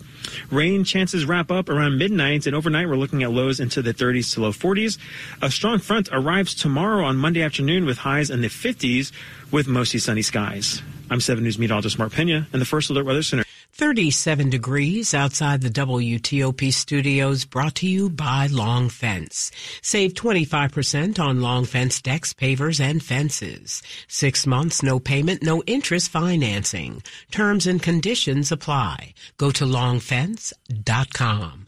Rain 0.51 0.83
chances 0.83 1.25
wrap 1.25 1.51
up 1.51 1.69
around 1.69 1.97
midnight, 1.97 2.47
and 2.47 2.55
overnight 2.55 2.89
we're 2.89 2.95
looking 2.95 3.23
at 3.23 3.31
lows 3.31 3.59
into 3.59 3.81
the 3.81 3.93
30s 3.93 4.33
to 4.33 4.41
low 4.41 4.51
40s. 4.51 4.97
A 5.41 5.51
strong 5.51 5.79
front 5.79 6.09
arrives 6.11 6.55
tomorrow 6.65 7.05
on 7.05 7.15
Monday 7.15 7.43
afternoon 7.43 7.85
with 7.85 7.99
highs 7.99 8.31
in 8.31 8.41
the 8.41 8.47
50s 8.47 9.11
with 9.51 9.67
mostly 9.67 9.99
sunny 9.99 10.23
skies. 10.23 10.81
I'm 11.11 11.21
7 11.21 11.43
News 11.43 11.59
meteorologist 11.59 11.99
Mark 11.99 12.11
Pena 12.11 12.47
and 12.51 12.59
the 12.59 12.65
First 12.65 12.89
Alert 12.89 13.05
Weather 13.05 13.21
Center. 13.21 13.43
37 13.73 14.49
degrees 14.49 15.13
outside 15.13 15.61
the 15.61 15.69
WTOP 15.69 16.73
studios 16.73 17.45
brought 17.45 17.75
to 17.75 17.87
you 17.87 18.09
by 18.09 18.47
Long 18.47 18.89
Fence. 18.89 19.51
Save 19.83 20.15
25% 20.15 21.19
on 21.19 21.41
Long 21.41 21.65
Fence 21.65 22.01
decks, 22.01 22.33
pavers, 22.33 22.79
and 22.79 23.03
fences. 23.03 23.83
Six 24.07 24.47
months, 24.47 24.81
no 24.81 24.99
payment, 24.99 25.43
no 25.43 25.61
interest 25.67 26.09
financing. 26.09 27.03
Terms 27.29 27.67
and 27.67 27.79
conditions 27.79 28.51
apply. 28.51 29.13
Go 29.37 29.51
to 29.51 29.65
longfence.com. 29.65 31.64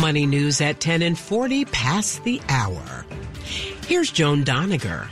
Money 0.00 0.26
news 0.26 0.60
at 0.60 0.78
10 0.78 1.02
and 1.02 1.18
40 1.18 1.64
past 1.64 2.22
the 2.22 2.40
hour. 2.48 3.04
Here's 3.88 4.12
Joan 4.12 4.44
Doniger. 4.44 5.08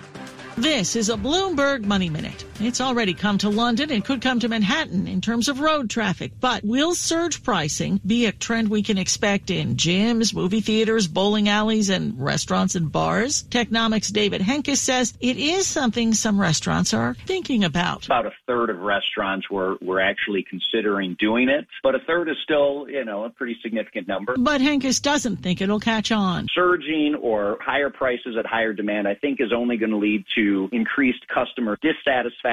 This 0.56 0.94
is 0.94 1.08
a 1.08 1.16
Bloomberg 1.16 1.84
Money 1.84 2.08
Minute. 2.08 2.45
It's 2.58 2.80
already 2.80 3.12
come 3.12 3.36
to 3.38 3.50
London 3.50 3.90
and 3.90 4.02
could 4.02 4.22
come 4.22 4.40
to 4.40 4.48
Manhattan 4.48 5.06
in 5.06 5.20
terms 5.20 5.48
of 5.48 5.60
road 5.60 5.90
traffic. 5.90 6.32
But 6.40 6.64
will 6.64 6.94
surge 6.94 7.42
pricing 7.42 8.00
be 8.06 8.25
a 8.25 8.32
trend 8.32 8.68
we 8.68 8.82
can 8.82 8.96
expect 8.96 9.50
in 9.50 9.76
gyms, 9.76 10.34
movie 10.34 10.62
theaters, 10.62 11.06
bowling 11.06 11.50
alleys, 11.50 11.90
and 11.90 12.18
restaurants 12.18 12.75
and 12.75 12.90
bars? 12.90 13.42
Technomic's 13.42 14.08
David 14.08 14.40
Henkes 14.40 14.78
says 14.78 15.12
it 15.20 15.36
is 15.36 15.66
something 15.66 16.14
some 16.14 16.40
restaurants 16.40 16.94
are 16.94 17.14
thinking 17.26 17.62
about. 17.62 18.06
About 18.06 18.26
a 18.26 18.32
third 18.46 18.70
of 18.70 18.78
restaurants 18.78 19.50
were, 19.50 19.76
were 19.82 20.00
actually 20.00 20.44
considering 20.48 21.14
doing 21.18 21.50
it, 21.50 21.66
but 21.82 21.94
a 21.94 21.98
third 22.06 22.30
is 22.30 22.36
still, 22.42 22.88
you 22.88 23.04
know, 23.04 23.25
a 23.25 23.30
pretty 23.30 23.58
significant 23.62 24.08
number. 24.08 24.34
But 24.38 24.62
Henkes 24.62 25.02
doesn't 25.02 25.38
think 25.38 25.60
it'll 25.60 25.80
catch 25.80 26.10
on. 26.10 26.46
Surging 26.54 27.16
or 27.20 27.58
higher 27.60 27.90
prices 27.90 28.36
at 28.38 28.46
higher 28.46 28.72
demand, 28.72 29.06
I 29.06 29.14
think, 29.14 29.40
is 29.42 29.52
only 29.54 29.76
going 29.76 29.90
to 29.90 29.98
lead 29.98 30.25
to 30.36 30.70
increased 30.72 31.26
customer 31.28 31.76
dissatisfaction 31.82 32.45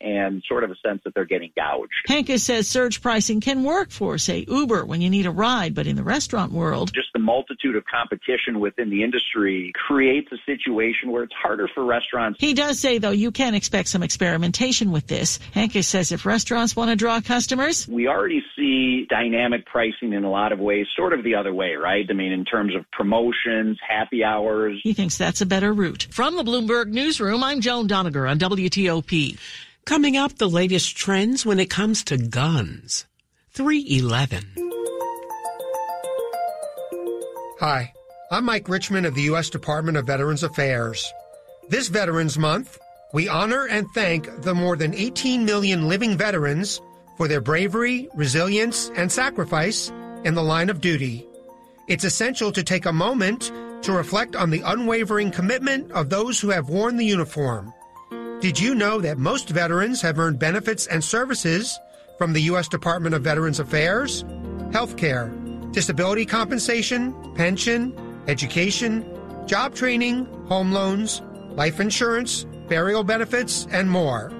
and 0.00 0.42
sort 0.48 0.64
of 0.64 0.70
a 0.70 0.76
sense 0.84 1.02
that 1.04 1.14
they're 1.14 1.24
getting 1.24 1.52
gouged. 1.56 1.92
Henkes 2.08 2.40
says 2.40 2.68
surge 2.68 3.02
pricing 3.02 3.40
can 3.40 3.64
work 3.64 3.90
for, 3.90 4.18
say, 4.18 4.44
Uber 4.48 4.84
when 4.84 5.00
you 5.00 5.10
need 5.10 5.26
a 5.26 5.30
ride, 5.30 5.74
but 5.74 5.86
in 5.86 5.96
the 5.96 6.02
restaurant 6.02 6.52
world, 6.52 6.92
just 6.94 7.08
the 7.12 7.18
multitude 7.18 7.76
of 7.76 7.84
competition 7.84 8.60
within 8.60 8.90
the 8.90 9.02
industry 9.02 9.72
creates 9.74 10.28
a 10.32 10.36
situation 10.46 11.10
where 11.10 11.22
it's 11.22 11.34
harder 11.34 11.68
for 11.74 11.84
restaurants. 11.84 12.38
He 12.40 12.54
does 12.54 12.78
say, 12.78 12.98
though, 12.98 13.10
you 13.10 13.30
can 13.30 13.54
expect 13.54 13.88
some 13.88 14.02
experimentation 14.02 14.92
with 14.92 15.06
this. 15.06 15.38
Henkes 15.54 15.84
says 15.84 16.12
if 16.12 16.26
restaurants 16.26 16.76
want 16.76 16.90
to 16.90 16.96
draw 16.96 17.20
customers, 17.20 17.86
we 17.88 18.08
already 18.08 18.42
see 18.56 19.06
dynamic 19.08 19.66
pricing 19.66 20.12
in 20.12 20.24
a 20.24 20.30
lot 20.30 20.52
of 20.52 20.58
ways, 20.58 20.86
sort 20.96 21.12
of 21.12 21.24
the 21.24 21.34
other 21.34 21.52
way, 21.52 21.74
right? 21.74 22.06
I 22.08 22.12
mean, 22.12 22.32
in 22.32 22.44
terms 22.44 22.74
of 22.74 22.84
promotions, 22.92 23.78
happy 23.86 24.24
hours. 24.24 24.80
He 24.82 24.92
thinks 24.92 25.18
that's 25.18 25.40
a 25.40 25.46
better 25.46 25.72
route. 25.72 26.06
From 26.10 26.36
the 26.36 26.42
Bloomberg 26.42 26.88
Newsroom, 26.88 27.42
I'm 27.42 27.60
Joan 27.60 27.88
Doniger 27.88 28.30
on 28.30 28.38
WTOP. 28.38 29.25
Coming 29.84 30.16
up, 30.16 30.36
the 30.36 30.48
latest 30.48 30.96
trends 30.96 31.46
when 31.46 31.60
it 31.60 31.70
comes 31.70 32.02
to 32.04 32.16
guns. 32.16 33.06
311. 33.52 34.44
Hi, 37.60 37.92
I'm 38.30 38.44
Mike 38.44 38.68
Richmond 38.68 39.06
of 39.06 39.14
the 39.14 39.22
U.S. 39.22 39.48
Department 39.48 39.96
of 39.96 40.06
Veterans 40.06 40.42
Affairs. 40.42 41.10
This 41.68 41.88
Veterans 41.88 42.36
Month, 42.38 42.78
we 43.12 43.28
honor 43.28 43.66
and 43.66 43.86
thank 43.94 44.42
the 44.42 44.54
more 44.54 44.76
than 44.76 44.92
18 44.94 45.44
million 45.44 45.88
living 45.88 46.18
veterans 46.18 46.80
for 47.16 47.28
their 47.28 47.40
bravery, 47.40 48.08
resilience, 48.14 48.90
and 48.96 49.10
sacrifice 49.10 49.90
in 50.24 50.34
the 50.34 50.42
line 50.42 50.68
of 50.68 50.80
duty. 50.80 51.26
It's 51.88 52.04
essential 52.04 52.52
to 52.52 52.62
take 52.62 52.84
a 52.84 52.92
moment 52.92 53.52
to 53.82 53.92
reflect 53.92 54.36
on 54.36 54.50
the 54.50 54.62
unwavering 54.66 55.30
commitment 55.30 55.90
of 55.92 56.10
those 56.10 56.40
who 56.40 56.50
have 56.50 56.68
worn 56.68 56.96
the 56.96 57.06
uniform. 57.06 57.72
Did 58.40 58.60
you 58.60 58.74
know 58.74 59.00
that 59.00 59.16
most 59.16 59.48
veterans 59.48 60.02
have 60.02 60.18
earned 60.18 60.38
benefits 60.38 60.86
and 60.88 61.02
services 61.02 61.80
from 62.18 62.34
the 62.34 62.42
U.S. 62.42 62.68
Department 62.68 63.14
of 63.14 63.22
Veterans 63.22 63.60
Affairs? 63.60 64.24
Healthcare, 64.72 65.72
disability 65.72 66.26
compensation, 66.26 67.14
pension, 67.34 67.96
education, 68.28 69.06
job 69.46 69.74
training, 69.74 70.26
home 70.48 70.70
loans, 70.70 71.22
life 71.52 71.80
insurance, 71.80 72.44
burial 72.68 73.02
benefits, 73.02 73.66
and 73.70 73.90
more. 73.90 74.30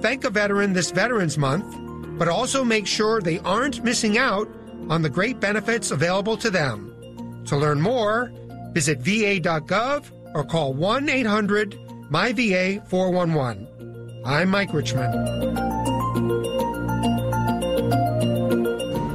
Thank 0.00 0.24
a 0.24 0.30
veteran 0.30 0.72
this 0.72 0.90
Veterans 0.90 1.36
Month, 1.36 1.76
but 2.18 2.28
also 2.28 2.64
make 2.64 2.86
sure 2.86 3.20
they 3.20 3.40
aren't 3.40 3.84
missing 3.84 4.16
out 4.16 4.48
on 4.88 5.02
the 5.02 5.10
great 5.10 5.38
benefits 5.38 5.90
available 5.90 6.38
to 6.38 6.48
them. 6.48 7.42
To 7.44 7.58
learn 7.58 7.82
more, 7.82 8.32
visit 8.72 9.00
va.gov 9.00 10.10
or 10.34 10.44
call 10.44 10.72
1 10.72 11.10
800 11.10 11.83
MyVA 12.10 12.86
411. 12.86 14.22
I'm 14.26 14.50
Mike 14.50 14.74
Richmond. 14.74 15.14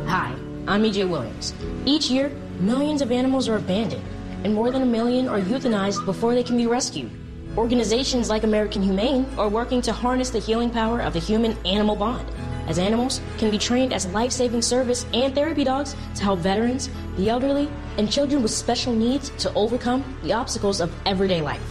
Hi, 0.10 0.34
I'm 0.68 0.84
EJ 0.84 1.08
Williams. 1.08 1.54
Each 1.86 2.10
year, 2.10 2.32
millions 2.60 3.04
of 3.04 3.12
animals 3.12 3.48
are 3.48 3.58
abandoned, 3.58 4.04
and 4.44 4.56
more 4.56 4.72
than 4.72 4.82
a 4.82 4.88
million 4.88 5.28
are 5.28 5.40
euthanized 5.40 6.04
before 6.04 6.34
they 6.34 6.42
can 6.42 6.58
be 6.58 6.66
rescued. 6.66 7.12
Organizations 7.56 8.28
like 8.28 8.42
American 8.44 8.82
Humane 8.82 9.28
are 9.38 9.50
working 9.50 9.84
to 9.84 9.94
harness 9.94 10.32
the 10.32 10.40
healing 10.40 10.72
power 10.72 11.00
of 11.00 11.14
the 11.14 11.20
human 11.20 11.56
animal 11.68 11.96
bond, 11.96 12.28
as 12.68 12.80
animals 12.80 13.22
can 13.38 13.52
be 13.52 13.60
trained 13.60 13.94
as 13.94 14.08
life 14.08 14.32
saving 14.32 14.64
service 14.64 15.06
and 15.14 15.36
therapy 15.36 15.64
dogs 15.64 15.96
to 16.16 16.24
help 16.24 16.40
veterans, 16.40 16.90
the 17.18 17.30
elderly, 17.30 17.70
and 18.00 18.12
children 18.12 18.42
with 18.42 18.52
special 18.52 18.94
needs 18.94 19.30
to 19.38 19.54
overcome 19.54 20.18
the 20.24 20.34
obstacles 20.34 20.82
of 20.82 20.92
everyday 21.06 21.42
life. 21.42 21.62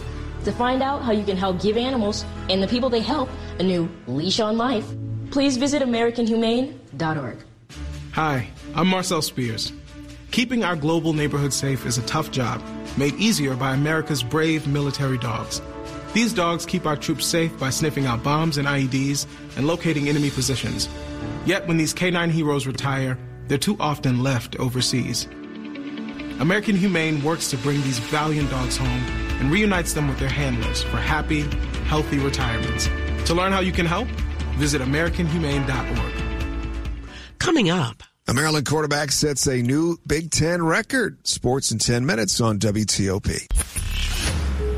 To 0.45 0.53
find 0.53 0.81
out 0.81 1.01
how 1.01 1.11
you 1.11 1.25
can 1.25 1.35
help 1.35 1.61
give 1.61 1.75
animals 1.75 2.23
and 2.49 2.63
the 2.63 2.67
people 2.67 2.89
they 2.89 3.01
help 3.01 3.29
a 3.59 3.63
new 3.63 3.89
leash 4.07 4.39
on 4.39 4.57
life, 4.57 4.85
please 5.31 5.57
visit 5.57 5.81
AmericanHumane.org. 5.81 7.37
Hi, 8.13 8.47
I'm 8.73 8.87
Marcel 8.87 9.21
Spears. 9.21 9.73
Keeping 10.31 10.63
our 10.63 10.75
global 10.75 11.11
neighborhood 11.13 11.51
safe 11.51 11.85
is 11.85 11.97
a 11.97 12.03
tough 12.03 12.31
job, 12.31 12.63
made 12.97 13.15
easier 13.15 13.55
by 13.55 13.73
America's 13.73 14.23
brave 14.23 14.65
military 14.65 15.17
dogs. 15.17 15.61
These 16.13 16.33
dogs 16.33 16.65
keep 16.65 16.85
our 16.85 16.95
troops 16.95 17.25
safe 17.25 17.57
by 17.59 17.69
sniffing 17.69 18.05
out 18.05 18.23
bombs 18.23 18.57
and 18.57 18.67
IEDs 18.67 19.27
and 19.57 19.67
locating 19.67 20.07
enemy 20.07 20.29
positions. 20.29 20.87
Yet 21.45 21.67
when 21.67 21.77
these 21.77 21.93
canine 21.93 22.29
heroes 22.29 22.65
retire, 22.65 23.17
they're 23.47 23.57
too 23.57 23.75
often 23.79 24.23
left 24.23 24.55
overseas. 24.57 25.25
American 26.39 26.75
Humane 26.75 27.21
works 27.23 27.49
to 27.49 27.57
bring 27.57 27.81
these 27.81 27.99
valiant 27.99 28.49
dogs 28.49 28.77
home 28.77 29.28
and 29.39 29.51
reunites 29.51 29.93
them 29.93 30.07
with 30.07 30.19
their 30.19 30.29
handlers 30.29 30.83
for 30.83 30.97
happy, 30.97 31.41
healthy 31.85 32.19
retirements. 32.19 32.89
To 33.25 33.33
learn 33.33 33.51
how 33.51 33.59
you 33.61 33.71
can 33.71 33.85
help, 33.85 34.07
visit 34.57 34.81
AmericanHumane.org. 34.81 36.13
Coming 37.39 37.69
up. 37.69 38.03
A 38.27 38.33
Maryland 38.33 38.67
quarterback 38.67 39.11
sets 39.11 39.47
a 39.47 39.61
new 39.61 39.97
Big 40.05 40.29
Ten 40.29 40.63
record. 40.63 41.25
Sports 41.27 41.71
in 41.71 41.79
10 41.79 42.05
minutes 42.05 42.39
on 42.39 42.59
WTOP. 42.59 43.47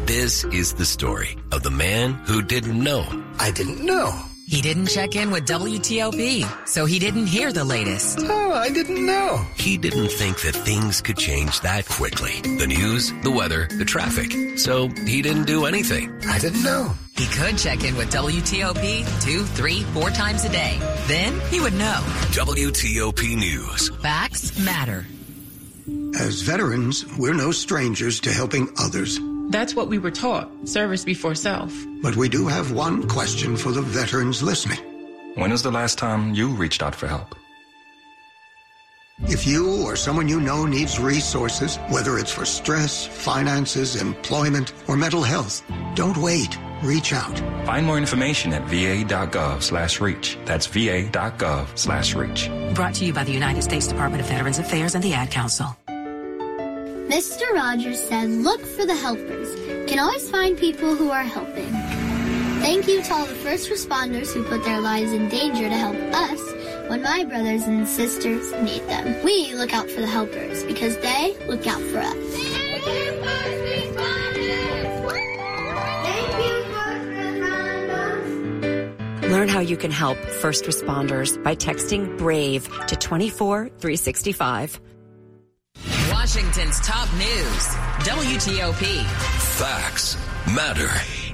This 0.06 0.46
is 0.46 0.74
the 0.74 0.86
story 0.86 1.38
of 1.51 1.63
the 1.63 1.72
man 1.72 2.13
who 2.13 2.41
didn't 2.41 2.82
know. 2.82 3.06
I 3.39 3.51
didn't 3.51 3.86
know. 3.86 4.30
He 4.51 4.62
didn't 4.62 4.88
check 4.88 5.15
in 5.15 5.31
with 5.31 5.46
WTOP, 5.46 6.67
so 6.67 6.84
he 6.84 7.00
didn't 7.00 7.27
hear 7.27 7.53
the 7.53 7.63
latest. 7.63 8.20
Oh, 8.20 8.51
I 8.51 8.70
didn't 8.70 9.05
know. 9.05 9.46
He 9.55 9.77
didn't 9.77 10.10
think 10.10 10.41
that 10.41 10.53
things 10.53 11.00
could 11.00 11.15
change 11.15 11.62
that 11.62 11.88
quickly. 11.88 12.41
The 12.41 12.67
news, 12.67 13.13
the 13.24 13.31
weather, 13.31 13.70
the 13.77 13.86
traffic. 13.86 14.60
So 14.60 14.89
he 15.08 15.22
didn't 15.22 15.46
do 15.46 15.63
anything. 15.67 16.12
I 16.27 16.38
didn't 16.38 16.63
know. 16.63 16.93
He 17.15 17.27
could 17.27 17.58
check 17.58 17.86
in 17.86 17.96
with 17.96 18.12
WTOP 18.12 19.22
two, 19.24 19.46
three, 19.46 19.84
four 19.93 20.10
times 20.10 20.43
a 20.43 20.50
day. 20.50 20.77
Then 21.08 21.39
he 21.50 21.62
would 21.62 21.75
know. 21.75 22.01
WTOP 22.34 23.38
News. 23.38 23.88
Facts 24.01 24.60
matter. 24.60 25.08
As 26.20 26.41
veterans, 26.41 27.05
we're 27.17 27.34
no 27.34 27.53
strangers 27.53 28.20
to 28.20 28.34
helping 28.34 28.67
others. 28.77 29.17
That's 29.51 29.75
what 29.75 29.89
we 29.89 30.00
were 30.00 30.12
taught 30.12 30.50
service 30.65 31.03
before 31.03 31.36
self. 31.36 31.74
But 32.01 32.15
we 32.15 32.29
do 32.29 32.48
have 32.48 32.72
one 32.72 33.08
question 33.08 33.58
for 33.58 33.74
the 33.74 33.81
veterans 33.81 34.41
listening. 34.41 34.79
When 35.36 35.51
was 35.51 35.62
the 35.62 35.72
last 35.72 35.98
time 35.98 36.34
you 36.34 36.48
reached 36.50 36.81
out 36.81 36.96
for 36.96 37.08
help? 37.08 37.36
If 39.24 39.46
you 39.46 39.84
or 39.86 39.96
someone 39.96 40.29
you 40.29 40.39
know 40.39 40.65
needs 40.65 41.00
resources, 41.00 41.77
whether 41.89 42.17
it's 42.17 42.31
for 42.31 42.46
stress, 42.46 43.05
finances, 43.05 44.01
employment, 44.01 44.74
or 44.88 44.96
mental 44.96 45.22
health, 45.22 45.63
don't 45.96 46.17
wait. 46.17 46.58
Reach 46.81 47.13
out. 47.13 47.38
Find 47.65 47.86
more 47.86 47.98
information 47.98 48.53
at 48.53 48.63
va.gov 48.63 49.62
slash 49.62 50.01
reach. 50.01 50.38
That's 50.46 50.65
va.gov 50.65 51.77
slash 51.77 52.15
reach. 52.15 52.50
Brought 52.74 52.96
to 52.96 53.05
you 53.05 53.13
by 53.13 53.24
the 53.24 53.34
United 53.34 53.63
States 53.63 53.86
Department 53.86 54.22
of 54.22 54.29
Veterans 54.29 54.58
Affairs 54.58 54.96
and 54.96 55.03
the 55.03 55.13
Ad 55.13 55.29
Council. 55.29 55.77
Mr. 57.12 57.44
Rogers 57.53 58.01
said, 58.01 58.30
look 58.30 58.62
for 58.62 58.86
the 58.86 58.96
helpers. 58.96 59.53
You 59.68 59.84
Can 59.86 60.00
always 60.00 60.30
find 60.30 60.58
people 60.58 60.96
who 60.96 61.12
are 61.12 61.24
helping. 61.24 61.70
Thank 62.62 62.88
you 62.88 63.01
to 63.01 63.13
all 63.13 63.25
the 63.25 63.36
first 63.36 63.70
responders 63.70 64.34
who 64.34 64.46
put 64.46 64.63
their 64.63 64.80
lives 64.80 65.12
in 65.12 65.27
danger 65.27 65.68
to 65.68 65.75
help 65.75 65.98
us 66.13 66.39
when 66.89 67.01
my 67.01 67.25
brothers 67.25 67.63
and 67.63 67.86
sisters 67.86 68.53
need 68.63 68.88
them. 68.88 69.22
We 69.25 69.53
look 69.56 69.74
out 69.74 69.89
for 69.89 70.00
the 70.00 70.08
helpers 70.08 70.63
because 70.63 70.98
they 71.00 71.36
look 71.48 71.68
out 71.68 71.82
for 71.82 72.00
us. 72.00 72.15
Learn 79.30 79.50
how 79.50 79.60
you 79.60 79.75
can 79.75 79.91
help 79.91 80.18
first 80.18 80.63
responders 80.63 81.41
by 81.44 81.58
texting 81.58 82.18
BRAVE 82.18 82.70
to 82.88 82.96
24365. 82.96 84.80
Washington's 86.33 86.79
top 86.79 87.11
news. 87.15 87.67
WTOP. 88.07 89.03
Facts 89.57 90.15
matter. 90.55 90.88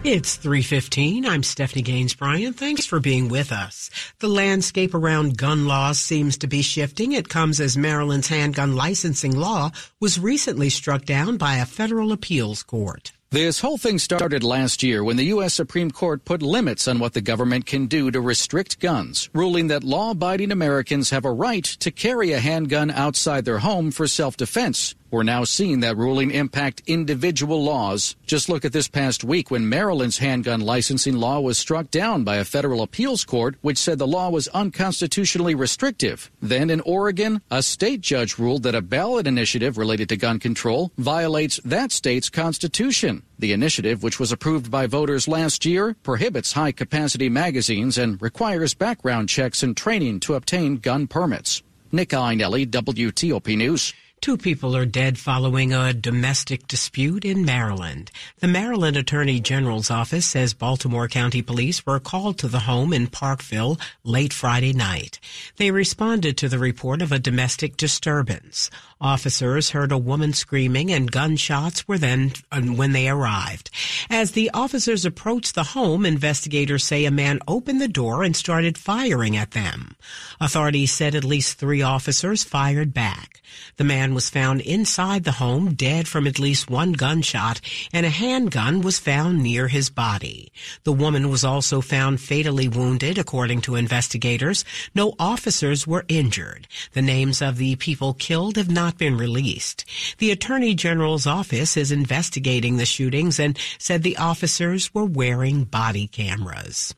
It's 0.03 0.37
315. 0.37 1.23
I'm 1.23 1.43
Stephanie 1.43 1.83
Gaines 1.83 2.15
Bryant. 2.15 2.57
Thanks 2.57 2.87
for 2.87 2.99
being 2.99 3.29
with 3.29 3.51
us. 3.51 3.91
The 4.17 4.27
landscape 4.27 4.95
around 4.95 5.37
gun 5.37 5.67
laws 5.67 5.99
seems 5.99 6.35
to 6.39 6.47
be 6.47 6.63
shifting. 6.63 7.11
It 7.11 7.29
comes 7.29 7.59
as 7.59 7.77
Maryland's 7.77 8.29
handgun 8.29 8.75
licensing 8.75 9.35
law 9.35 9.69
was 9.99 10.19
recently 10.19 10.71
struck 10.71 11.05
down 11.05 11.37
by 11.37 11.57
a 11.57 11.67
federal 11.67 12.11
appeals 12.11 12.63
court. 12.63 13.11
This 13.29 13.59
whole 13.59 13.77
thing 13.77 13.99
started 13.99 14.41
last 14.41 14.81
year 14.81 15.03
when 15.03 15.17
the 15.17 15.25
U.S. 15.35 15.53
Supreme 15.53 15.91
Court 15.91 16.23
put 16.23 16.41
limits 16.41 16.87
on 16.87 16.97
what 16.97 17.11
the 17.11 17.19
government 17.19 17.65
can 17.65 17.87
do 17.87 18.09
to 18.09 18.21
restrict 18.21 18.79
guns, 18.79 19.29
ruling 19.33 19.67
that 19.67 19.83
law 19.83 20.11
abiding 20.11 20.49
Americans 20.49 21.09
have 21.09 21.25
a 21.25 21.31
right 21.31 21.65
to 21.65 21.91
carry 21.91 22.31
a 22.31 22.39
handgun 22.39 22.89
outside 22.89 23.43
their 23.43 23.59
home 23.59 23.91
for 23.91 24.07
self 24.07 24.37
defense. 24.37 24.95
We're 25.09 25.23
now 25.23 25.45
seeing 25.45 25.79
that 25.79 25.95
ruling 25.95 26.31
impact 26.31 26.81
individual 26.85 27.63
laws. 27.63 28.17
Just 28.25 28.49
look 28.49 28.65
at 28.65 28.73
this 28.73 28.89
past 28.89 29.23
week 29.23 29.49
when 29.49 29.69
Maryland's 29.69 30.17
handgun 30.17 30.59
licensing 30.59 31.15
law 31.15 31.39
was 31.39 31.57
struck 31.57 31.89
down 31.91 32.25
by 32.25 32.35
a 32.35 32.43
federal 32.43 32.81
appeals 32.81 33.23
court, 33.23 33.55
which 33.61 33.77
said 33.77 33.99
the 33.99 34.07
law 34.07 34.29
was 34.29 34.49
unconstitutionally 34.49 35.55
restrictive. 35.55 36.29
Then 36.41 36.69
in 36.69 36.81
Oregon, 36.81 37.41
a 37.49 37.63
state 37.63 38.01
judge 38.01 38.37
ruled 38.37 38.63
that 38.63 38.75
a 38.75 38.81
ballot 38.81 39.27
initiative 39.27 39.77
related 39.77 40.09
to 40.09 40.17
gun 40.17 40.39
control 40.39 40.91
violates 40.97 41.61
that 41.63 41.93
state's 41.93 42.29
constitution. 42.29 43.23
The 43.39 43.53
initiative, 43.53 44.03
which 44.03 44.19
was 44.19 44.33
approved 44.33 44.69
by 44.69 44.87
voters 44.87 45.25
last 45.27 45.63
year, 45.63 45.95
prohibits 46.03 46.51
high 46.51 46.73
capacity 46.73 47.29
magazines 47.29 47.97
and 47.97 48.21
requires 48.21 48.73
background 48.73 49.29
checks 49.29 49.63
and 49.63 49.77
training 49.77 50.19
to 50.21 50.33
obtain 50.33 50.77
gun 50.77 51.07
permits. 51.07 51.63
Nick 51.93 52.09
Iannelli, 52.09 52.67
WTOP 52.67 53.55
News. 53.55 53.93
Two 54.19 54.35
people 54.35 54.75
are 54.75 54.85
dead 54.85 55.17
following 55.17 55.71
a 55.71 55.93
domestic 55.93 56.67
dispute 56.67 57.23
in 57.23 57.45
Maryland. 57.45 58.11
The 58.39 58.47
Maryland 58.47 58.97
Attorney 58.97 59.39
General's 59.39 59.89
office 59.89 60.25
says 60.25 60.53
Baltimore 60.53 61.07
County 61.07 61.41
Police 61.41 61.85
were 61.85 61.99
called 61.99 62.37
to 62.39 62.47
the 62.47 62.61
home 62.61 62.91
in 62.91 63.07
Parkville 63.07 63.79
late 64.03 64.33
Friday 64.33 64.73
night. 64.73 65.19
They 65.55 65.71
responded 65.71 66.35
to 66.37 66.49
the 66.49 66.59
report 66.59 67.01
of 67.01 67.11
a 67.11 67.19
domestic 67.19 67.77
disturbance. 67.77 68.69
Officers 68.99 69.69
heard 69.69 69.91
a 69.91 69.97
woman 69.97 70.33
screaming 70.33 70.91
and 70.91 71.11
gunshots 71.11 71.87
were 71.87 71.99
then 71.99 72.33
uh, 72.51 72.61
when 72.61 72.93
they 72.93 73.07
arrived. 73.07 73.69
As 74.09 74.31
the 74.31 74.49
officers 74.53 75.05
approached 75.05 75.53
the 75.53 75.63
home, 75.63 76.05
investigators 76.05 76.83
say 76.83 77.05
a 77.05 77.11
man 77.11 77.39
opened 77.47 77.79
the 77.79 77.87
door 77.87 78.23
and 78.23 78.35
started 78.35 78.77
firing 78.77 79.37
at 79.37 79.51
them. 79.51 79.95
Authorities 80.41 80.91
said 80.91 81.13
at 81.13 81.23
least 81.23 81.59
three 81.59 81.83
officers 81.83 82.43
fired 82.43 82.93
back. 82.93 83.41
The 83.77 83.83
man 83.83 84.06
was 84.13 84.29
found 84.29 84.61
inside 84.61 85.23
the 85.23 85.33
home 85.33 85.73
dead 85.73 86.07
from 86.07 86.27
at 86.27 86.39
least 86.39 86.69
one 86.69 86.93
gunshot 86.93 87.61
and 87.91 88.05
a 88.05 88.09
handgun 88.09 88.81
was 88.81 88.99
found 88.99 89.41
near 89.41 89.67
his 89.67 89.89
body. 89.89 90.51
The 90.83 90.93
woman 90.93 91.29
was 91.29 91.43
also 91.43 91.81
found 91.81 92.21
fatally 92.21 92.67
wounded 92.67 93.17
according 93.17 93.61
to 93.61 93.75
investigators. 93.75 94.65
No 94.93 95.13
officers 95.19 95.85
were 95.85 96.05
injured. 96.07 96.67
The 96.93 97.01
names 97.01 97.41
of 97.41 97.57
the 97.57 97.75
people 97.75 98.13
killed 98.13 98.57
have 98.57 98.69
not 98.69 98.97
been 98.97 99.17
released. 99.17 99.85
The 100.17 100.31
Attorney 100.31 100.75
General's 100.75 101.27
office 101.27 101.77
is 101.77 101.91
investigating 101.91 102.77
the 102.77 102.85
shootings 102.85 103.39
and 103.39 103.57
said 103.77 104.03
the 104.03 104.17
officers 104.17 104.93
were 104.93 105.05
wearing 105.05 105.63
body 105.63 106.07
cameras. 106.07 106.95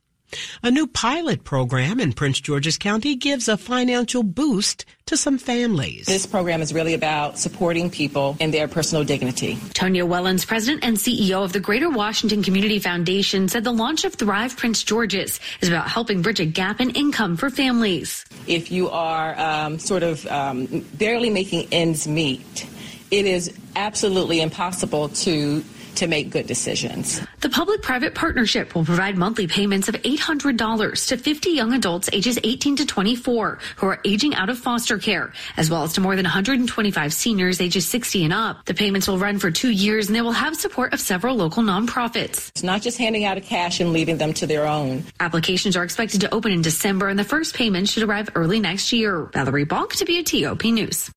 A 0.63 0.71
new 0.71 0.87
pilot 0.87 1.43
program 1.43 1.99
in 1.99 2.13
Prince 2.13 2.39
George's 2.39 2.77
County 2.77 3.15
gives 3.15 3.47
a 3.47 3.57
financial 3.57 4.23
boost 4.23 4.85
to 5.05 5.17
some 5.17 5.37
families. 5.39 6.05
This 6.05 6.27
program 6.27 6.61
is 6.61 6.73
really 6.73 6.93
about 6.93 7.39
supporting 7.39 7.89
people 7.89 8.37
in 8.39 8.51
their 8.51 8.67
personal 8.67 9.03
dignity. 9.03 9.55
Tonia 9.73 10.07
Wellons, 10.07 10.45
president 10.45 10.83
and 10.83 10.97
CEO 10.97 11.43
of 11.43 11.51
the 11.51 11.59
Greater 11.59 11.89
Washington 11.89 12.43
Community 12.43 12.77
Foundation, 12.77 13.47
said 13.47 13.63
the 13.63 13.71
launch 13.71 14.05
of 14.05 14.13
Thrive 14.13 14.55
Prince 14.55 14.83
George's 14.83 15.39
is 15.61 15.69
about 15.69 15.87
helping 15.87 16.21
bridge 16.21 16.39
a 16.39 16.45
gap 16.45 16.79
in 16.79 16.91
income 16.91 17.37
for 17.37 17.49
families. 17.49 18.23
If 18.45 18.71
you 18.71 18.89
are 18.89 19.37
um, 19.39 19.79
sort 19.79 20.03
of 20.03 20.27
um, 20.27 20.85
barely 20.93 21.31
making 21.31 21.67
ends 21.71 22.07
meet, 22.07 22.67
it 23.09 23.25
is 23.25 23.51
absolutely 23.75 24.41
impossible 24.41 25.09
to 25.09 25.63
to 25.99 26.07
make 26.07 26.29
good 26.29 26.47
decisions. 26.47 27.21
The 27.41 27.49
public 27.49 27.81
private 27.81 28.15
partnership 28.15 28.73
will 28.75 28.85
provide 28.85 29.17
monthly 29.17 29.47
payments 29.47 29.87
of 29.87 29.95
$800 29.95 31.07
to 31.07 31.17
50 31.17 31.49
young 31.51 31.73
adults 31.73 32.09
ages 32.11 32.39
18 32.43 32.77
to 32.77 32.85
24 32.85 33.59
who 33.77 33.87
are 33.87 33.99
aging 34.05 34.35
out 34.35 34.49
of 34.49 34.57
foster 34.57 34.97
care, 34.97 35.33
as 35.57 35.69
well 35.69 35.83
as 35.83 35.93
to 35.93 36.01
more 36.01 36.15
than 36.15 36.23
125 36.25 37.13
seniors 37.13 37.61
ages 37.61 37.87
60 37.87 38.23
and 38.23 38.33
up. 38.33 38.65
The 38.65 38.73
payments 38.73 39.07
will 39.07 39.17
run 39.17 39.39
for 39.39 39.51
two 39.51 39.71
years 39.71 40.07
and 40.07 40.15
they 40.15 40.21
will 40.21 40.31
have 40.31 40.55
support 40.55 40.93
of 40.93 40.99
several 40.99 41.35
local 41.35 41.63
nonprofits. 41.63 42.49
It's 42.49 42.63
not 42.63 42.81
just 42.81 42.97
handing 42.97 43.25
out 43.25 43.37
a 43.37 43.41
cash 43.41 43.79
and 43.79 43.93
leaving 43.93 44.17
them 44.17 44.33
to 44.33 44.47
their 44.47 44.65
own. 44.65 45.03
Applications 45.19 45.75
are 45.75 45.83
expected 45.83 46.21
to 46.21 46.33
open 46.33 46.51
in 46.51 46.61
December 46.61 47.09
and 47.09 47.19
the 47.19 47.23
first 47.23 47.55
payment 47.55 47.89
should 47.89 48.03
arrive 48.03 48.29
early 48.35 48.59
next 48.59 48.91
year. 48.93 49.29
Valerie 49.33 49.65
Bonk, 49.65 49.91
WTOP 49.91 50.73
News. 50.73 51.11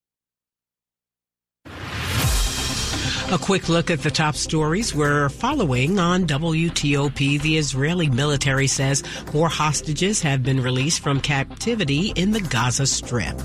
A 3.33 3.39
quick 3.39 3.71
look 3.71 3.91
at 3.91 4.01
the 4.01 4.11
top 4.11 4.35
stories 4.35 4.95
we're 4.95 5.31
following 5.31 5.99
on 5.99 6.27
WTOP. 6.27 7.41
The 7.41 7.57
Israeli 7.57 8.11
military 8.11 8.67
says 8.67 9.03
more 9.33 9.49
hostages 9.49 10.21
have 10.21 10.43
been 10.43 10.63
released 10.63 11.01
from 11.01 11.19
captivity 11.19 12.13
in 12.15 12.33
the 12.33 12.43
Gaza 12.43 12.87
Strip. 12.87 13.39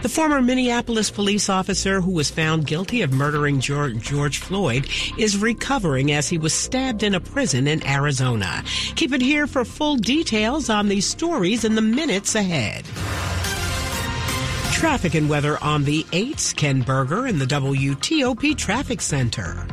The 0.00 0.08
former 0.08 0.40
Minneapolis 0.40 1.10
police 1.10 1.48
officer 1.48 2.00
who 2.00 2.12
was 2.12 2.30
found 2.30 2.68
guilty 2.68 3.02
of 3.02 3.12
murdering 3.12 3.58
George 3.58 4.38
Floyd 4.38 4.88
is 5.18 5.36
recovering 5.36 6.12
as 6.12 6.28
he 6.28 6.38
was 6.38 6.54
stabbed 6.54 7.02
in 7.02 7.16
a 7.16 7.20
prison 7.20 7.66
in 7.66 7.84
Arizona. 7.84 8.62
Keep 8.94 9.12
it 9.12 9.22
here 9.22 9.48
for 9.48 9.64
full 9.64 9.96
details 9.96 10.70
on 10.70 10.86
these 10.86 11.04
stories 11.04 11.64
in 11.64 11.74
the 11.74 11.82
minutes 11.82 12.36
ahead. 12.36 12.84
Traffic 14.82 15.14
and 15.14 15.30
weather 15.30 15.62
on 15.62 15.84
the 15.84 16.02
8s. 16.10 16.56
Ken 16.56 16.82
Berger 16.82 17.28
in 17.28 17.38
the 17.38 17.44
WTOP 17.44 18.56
Traffic 18.56 19.00
Center. 19.00 19.64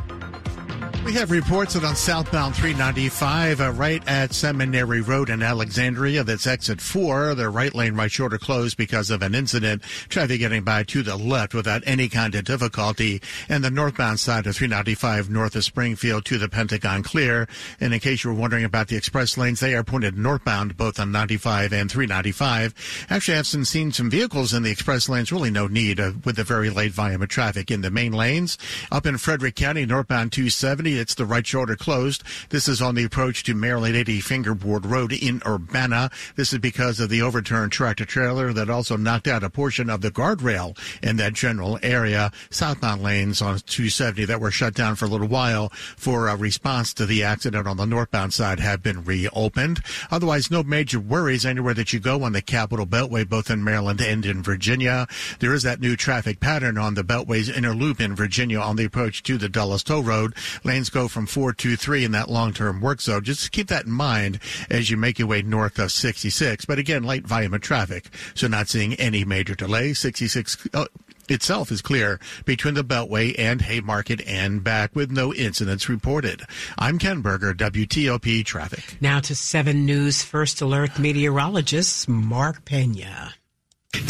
We 1.10 1.16
have 1.16 1.32
reports 1.32 1.74
that 1.74 1.82
on 1.82 1.96
southbound 1.96 2.54
395, 2.54 3.60
uh, 3.60 3.72
right 3.72 4.00
at 4.06 4.32
Seminary 4.32 5.00
Road 5.00 5.28
in 5.28 5.42
Alexandria, 5.42 6.22
that's 6.22 6.46
exit 6.46 6.80
4, 6.80 7.34
the 7.34 7.50
right 7.50 7.74
lane 7.74 7.96
right 7.96 8.12
shoulder 8.12 8.38
closed 8.38 8.76
because 8.76 9.10
of 9.10 9.20
an 9.20 9.34
incident. 9.34 9.82
Traffic 10.08 10.38
getting 10.38 10.62
by 10.62 10.84
to 10.84 11.02
the 11.02 11.16
left 11.16 11.52
without 11.52 11.82
any 11.84 12.08
kind 12.08 12.36
of 12.36 12.44
difficulty. 12.44 13.20
And 13.48 13.64
the 13.64 13.72
northbound 13.72 14.20
side 14.20 14.46
of 14.46 14.54
395 14.54 15.28
north 15.28 15.56
of 15.56 15.64
Springfield 15.64 16.26
to 16.26 16.38
the 16.38 16.48
Pentagon 16.48 17.02
clear. 17.02 17.48
And 17.80 17.92
in 17.92 17.98
case 17.98 18.22
you 18.22 18.30
were 18.30 18.36
wondering 18.36 18.64
about 18.64 18.86
the 18.86 18.96
express 18.96 19.36
lanes, 19.36 19.58
they 19.58 19.74
are 19.74 19.82
pointed 19.82 20.16
northbound 20.16 20.76
both 20.76 21.00
on 21.00 21.10
95 21.10 21.72
and 21.72 21.90
395. 21.90 23.06
Actually, 23.10 23.36
I've 23.36 23.48
seen 23.48 23.90
some 23.90 24.10
vehicles 24.10 24.54
in 24.54 24.62
the 24.62 24.70
express 24.70 25.08
lanes. 25.08 25.32
Really 25.32 25.50
no 25.50 25.66
need 25.66 25.98
uh, 25.98 26.12
with 26.24 26.36
the 26.36 26.44
very 26.44 26.70
late 26.70 26.92
volume 26.92 27.20
of 27.20 27.28
traffic 27.30 27.68
in 27.68 27.80
the 27.80 27.90
main 27.90 28.12
lanes. 28.12 28.56
Up 28.92 29.06
in 29.06 29.18
Frederick 29.18 29.56
County, 29.56 29.84
northbound 29.84 30.30
270 30.30 30.99
it's 31.00 31.14
the 31.14 31.24
right 31.24 31.46
shoulder 31.46 31.74
closed. 31.74 32.22
This 32.50 32.68
is 32.68 32.82
on 32.82 32.94
the 32.94 33.04
approach 33.04 33.42
to 33.44 33.54
Maryland 33.54 33.96
80 33.96 34.20
Fingerboard 34.20 34.86
Road 34.86 35.12
in 35.12 35.42
Urbana. 35.46 36.10
This 36.36 36.52
is 36.52 36.58
because 36.58 37.00
of 37.00 37.08
the 37.08 37.22
overturned 37.22 37.72
tractor 37.72 38.04
trailer 38.04 38.52
that 38.52 38.70
also 38.70 38.96
knocked 38.96 39.26
out 39.26 39.42
a 39.42 39.50
portion 39.50 39.88
of 39.88 40.02
the 40.02 40.10
guardrail 40.10 40.76
in 41.02 41.16
that 41.16 41.32
general 41.32 41.78
area. 41.82 42.30
Southbound 42.50 43.02
lanes 43.02 43.40
on 43.40 43.58
270 43.58 44.26
that 44.26 44.40
were 44.40 44.50
shut 44.50 44.74
down 44.74 44.94
for 44.94 45.06
a 45.06 45.08
little 45.08 45.26
while 45.26 45.70
for 45.96 46.28
a 46.28 46.36
response 46.36 46.92
to 46.94 47.06
the 47.06 47.24
accident 47.24 47.66
on 47.66 47.78
the 47.78 47.86
northbound 47.86 48.34
side 48.34 48.60
have 48.60 48.82
been 48.82 49.02
reopened. 49.04 49.80
Otherwise, 50.10 50.50
no 50.50 50.62
major 50.62 51.00
worries 51.00 51.46
anywhere 51.46 51.74
that 51.74 51.92
you 51.92 52.00
go 52.00 52.22
on 52.22 52.32
the 52.32 52.42
Capital 52.42 52.86
Beltway, 52.86 53.26
both 53.26 53.50
in 53.50 53.64
Maryland 53.64 54.00
and 54.00 54.26
in 54.26 54.42
Virginia. 54.42 55.06
There 55.38 55.54
is 55.54 55.62
that 55.62 55.80
new 55.80 55.96
traffic 55.96 56.40
pattern 56.40 56.76
on 56.76 56.94
the 56.94 57.02
Beltway's 57.02 57.48
inner 57.48 57.74
loop 57.74 58.00
in 58.00 58.14
Virginia 58.14 58.60
on 58.60 58.76
the 58.76 58.84
approach 58.84 59.22
to 59.22 59.38
the 59.38 59.48
Dulles 59.48 59.82
Toll 59.82 60.02
Road. 60.02 60.34
Lanes 60.64 60.89
go 60.90 61.08
from 61.08 61.26
423 61.26 62.04
in 62.04 62.12
that 62.12 62.30
long-term 62.30 62.80
work 62.80 63.00
zone. 63.00 63.24
Just 63.24 63.52
keep 63.52 63.68
that 63.68 63.86
in 63.86 63.92
mind 63.92 64.38
as 64.70 64.90
you 64.90 64.96
make 64.96 65.18
your 65.18 65.28
way 65.28 65.42
north 65.42 65.78
of 65.78 65.92
66. 65.92 66.64
But 66.64 66.78
again, 66.78 67.02
light 67.02 67.26
volume 67.26 67.54
of 67.54 67.60
traffic, 67.60 68.08
so 68.34 68.48
not 68.48 68.68
seeing 68.68 68.94
any 68.94 69.24
major 69.24 69.54
delay. 69.54 69.92
66 69.92 70.68
uh, 70.74 70.86
itself 71.30 71.70
is 71.70 71.80
clear 71.80 72.18
between 72.44 72.74
the 72.74 72.84
Beltway 72.84 73.34
and 73.38 73.62
Haymarket 73.62 74.26
and 74.26 74.62
back 74.62 74.94
with 74.94 75.10
no 75.10 75.32
incidents 75.32 75.88
reported. 75.88 76.42
I'm 76.78 76.98
Ken 76.98 77.20
Berger, 77.20 77.54
WTOP 77.54 78.44
Traffic. 78.44 78.96
Now 79.00 79.20
to 79.20 79.34
7 79.34 79.86
News 79.86 80.22
First 80.22 80.60
Alert 80.60 80.98
meteorologist 80.98 82.08
Mark 82.08 82.64
Pena. 82.64 83.34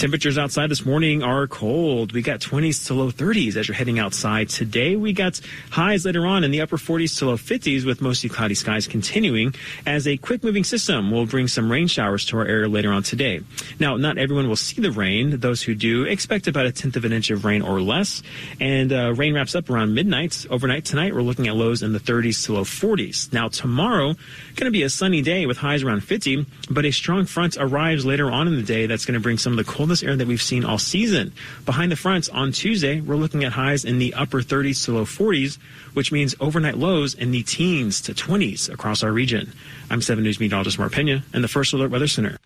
Temperatures 0.01 0.39
outside 0.39 0.71
this 0.71 0.87
morning 0.87 1.23
are 1.23 1.47
cold. 1.47 2.13
We 2.13 2.23
got 2.23 2.41
20s 2.41 2.87
to 2.87 2.95
low 2.95 3.11
30s 3.11 3.57
as 3.57 3.69
you're 3.69 3.75
heading 3.75 3.99
outside. 3.99 4.49
Today 4.49 4.97
we 4.97 5.13
got 5.13 5.39
highs 5.69 6.07
later 6.07 6.25
on 6.25 6.43
in 6.43 6.51
the 6.51 6.63
upper 6.63 6.79
40s 6.79 7.19
to 7.19 7.27
low 7.27 7.37
50s 7.37 7.85
with 7.85 8.01
mostly 8.01 8.31
cloudy 8.31 8.55
skies 8.55 8.87
continuing 8.87 9.55
as 9.85 10.09
a 10.09 10.17
quick 10.17 10.43
moving 10.43 10.65
system 10.65 11.11
will 11.11 11.27
bring 11.27 11.49
some 11.49 11.71
rain 11.71 11.87
showers 11.87 12.25
to 12.25 12.39
our 12.39 12.47
area 12.47 12.67
later 12.67 12.91
on 12.91 13.03
today. 13.03 13.43
Now, 13.79 13.99
not 13.99 14.17
everyone 14.17 14.49
will 14.49 14.57
see 14.57 14.81
the 14.81 14.91
rain. 14.91 15.39
Those 15.39 15.61
who 15.61 15.75
do 15.75 16.05
expect 16.05 16.47
about 16.47 16.65
a 16.65 16.73
tenth 16.73 16.97
of 16.97 17.05
an 17.05 17.13
inch 17.13 17.31
of 17.31 17.45
rain 17.45 17.61
or 17.61 17.83
less. 17.83 18.23
And 18.59 18.95
uh, 18.95 19.13
rain 19.13 19.35
wraps 19.35 19.55
up 19.55 19.69
around 19.69 19.95
midnight. 19.95 20.47
Overnight 20.49 20.87
tonight, 20.87 21.15
we're 21.15 21.21
looking 21.21 21.47
at 21.47 21.57
lows 21.57 21.83
in 21.83 21.93
the 21.93 22.01
30s 22.01 22.47
to 22.47 22.55
low 22.55 22.65
40s. 22.65 23.35
Now, 23.35 23.49
tomorrow, 23.49 24.15
going 24.57 24.65
to 24.65 24.71
be 24.71 24.83
a 24.83 24.89
sunny 24.89 25.21
day 25.21 25.45
with 25.45 25.59
highs 25.59 25.83
around 25.83 26.05
50, 26.05 26.47
but 26.71 26.87
a 26.87 26.91
strong 26.91 27.27
front 27.27 27.59
arrives 27.59 28.07
later 28.07 28.31
on 28.31 28.49
in 28.49 28.57
the 28.57 28.63
day 28.63 28.87
that's 28.87 29.05
going 29.05 29.13
to 29.15 29.21
bring 29.21 29.37
some 29.37 29.53
of 29.53 29.59
the 29.59 29.71
coldest 29.91 30.05
air 30.05 30.15
that 30.15 30.29
we've 30.29 30.41
seen 30.41 30.65
all 30.65 30.79
season. 30.79 31.33
Behind 31.67 31.91
the 31.91 31.97
fronts 31.97 32.29
on 32.29 32.53
Tuesday, 32.53 33.01
we're 33.01 33.17
looking 33.17 33.43
at 33.43 33.51
highs 33.51 33.85
in 33.85 33.99
the 33.99 34.15
upper 34.15 34.41
30s 34.41 34.85
to 34.85 34.93
low 34.93 35.05
40s, 35.05 35.59
which 35.95 36.13
means 36.13 36.33
overnight 36.39 36.79
lows 36.79 37.15
in 37.15 37.33
the 37.33 37.43
teens 37.43 38.01
to 38.03 38.15
20s 38.15 38.73
across 38.73 39.03
our 39.03 39.11
region. 39.11 39.53
I'm 39.91 40.01
7 40.01 40.23
News 40.23 40.39
meteorologist 40.39 40.79
Mark 40.79 40.93
Pena 40.93 41.25
and 41.35 41.43
the 41.43 41.49
First 41.49 41.73
Alert 41.73 41.91
Weather 41.91 42.07
Center. 42.07 42.37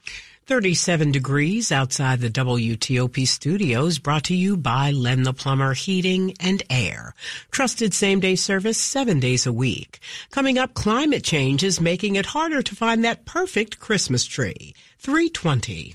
37 0.47 1.13
degrees 1.13 1.71
outside 1.71 2.21
the 2.21 2.31
WTOP 2.31 3.29
studios 3.29 3.99
brought 3.99 4.25
to 4.25 4.35
you 4.35 4.57
by 4.57 4.91
Len 4.91 5.25
the 5.25 5.35
Plumber 5.35 5.75
Heating 5.75 6.33
and 6.41 6.63
Air. 6.71 7.15
Trusted 7.51 7.93
same 7.93 8.21
day 8.21 8.37
service 8.37 8.81
seven 8.81 9.21
days 9.21 9.47
a 9.47 9.53
week. 9.53 9.99
Coming 10.31 10.57
up, 10.57 10.73
climate 10.73 11.25
change 11.25 11.63
is 11.63 11.79
making 11.79 12.17
it 12.17 12.25
harder 12.25 12.63
to 12.63 12.75
find 12.75 13.05
that 13.05 13.27
perfect 13.27 13.81
Christmas 13.81 14.25
tree. 14.25 14.73
320. 14.99 15.95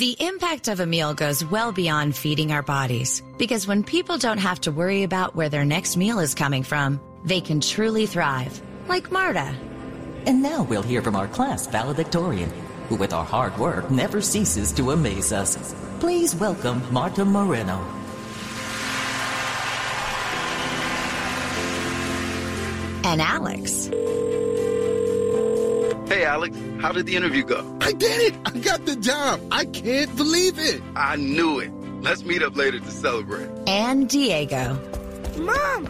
The 0.00 0.16
impact 0.18 0.68
of 0.68 0.80
a 0.80 0.86
meal 0.86 1.12
goes 1.12 1.44
well 1.44 1.72
beyond 1.72 2.16
feeding 2.16 2.52
our 2.52 2.62
bodies 2.62 3.22
because 3.36 3.66
when 3.66 3.84
people 3.84 4.16
don't 4.16 4.38
have 4.38 4.58
to 4.62 4.72
worry 4.72 5.02
about 5.02 5.36
where 5.36 5.50
their 5.50 5.66
next 5.66 5.94
meal 5.98 6.20
is 6.20 6.34
coming 6.34 6.62
from, 6.62 6.98
they 7.22 7.42
can 7.42 7.60
truly 7.60 8.06
thrive, 8.06 8.62
like 8.88 9.12
Marta. 9.12 9.54
And 10.24 10.42
now 10.42 10.62
we'll 10.62 10.80
hear 10.80 11.02
from 11.02 11.16
our 11.16 11.28
class 11.28 11.66
valedictorian, 11.66 12.50
who 12.88 12.96
with 12.96 13.12
our 13.12 13.26
hard 13.26 13.58
work 13.58 13.90
never 13.90 14.22
ceases 14.22 14.72
to 14.72 14.92
amaze 14.92 15.34
us. 15.34 15.74
Please 15.98 16.34
welcome 16.34 16.82
Marta 16.90 17.26
Moreno. 17.26 17.76
And 23.04 23.20
Alex. 23.20 23.90
Hey, 26.10 26.24
Alex, 26.24 26.58
how 26.80 26.90
did 26.90 27.06
the 27.06 27.14
interview 27.14 27.44
go? 27.44 27.78
I 27.80 27.92
did 27.92 28.20
it! 28.20 28.34
I 28.44 28.50
got 28.58 28.84
the 28.84 28.96
job! 28.96 29.40
I 29.52 29.64
can't 29.64 30.16
believe 30.16 30.58
it! 30.58 30.82
I 30.96 31.14
knew 31.14 31.60
it. 31.60 31.70
Let's 32.02 32.24
meet 32.24 32.42
up 32.42 32.56
later 32.56 32.80
to 32.80 32.90
celebrate. 32.90 33.48
And 33.68 34.08
Diego. 34.08 34.74
Mom! 35.38 35.88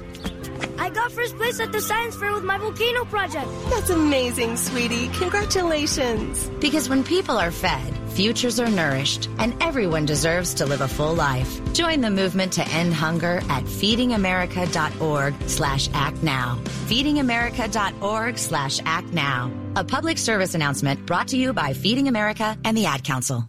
I 0.79 0.91
got 0.91 1.11
first 1.11 1.39
place 1.39 1.59
at 1.59 1.73
the 1.73 1.81
science 1.81 2.17
fair 2.17 2.35
with 2.35 2.45
my 2.45 2.59
volcano 2.59 3.07
project. 3.07 3.49
That's 3.71 3.89
amazing, 3.89 4.59
sweetie. 4.59 5.09
Congratulations. 5.09 6.51
Because 6.61 6.91
when 6.91 7.03
people 7.03 7.39
are 7.39 7.51
fed, 7.51 7.97
futures 8.11 8.61
are 8.61 8.69
nourished, 8.69 9.31
and 9.39 9.55
everyone 9.63 10.05
deserves 10.05 10.53
to 10.55 10.67
live 10.67 10.83
a 10.83 10.89
full 10.89 11.15
life. 11.15 11.73
Join 11.73 12.03
the 12.03 12.11
movement 12.11 12.53
to 12.53 12.69
end 12.69 12.93
hunger 12.93 13.39
at 13.49 13.65
feedingamerica.org 13.65 15.35
slash 15.47 15.89
act 15.95 16.23
now. 16.23 16.59
Feedingamerica.org 16.89 18.37
slash 18.37 18.81
act 18.85 19.15
now. 19.15 19.51
A 19.77 19.85
public 19.85 20.19
service 20.19 20.57
announcement 20.57 21.07
brought 21.07 21.29
to 21.29 21.37
you 21.37 21.53
by 21.53 21.75
Feeding 21.75 22.09
America 22.09 22.59
and 22.65 22.77
the 22.77 22.87
Ad 22.87 23.05
Council. 23.05 23.49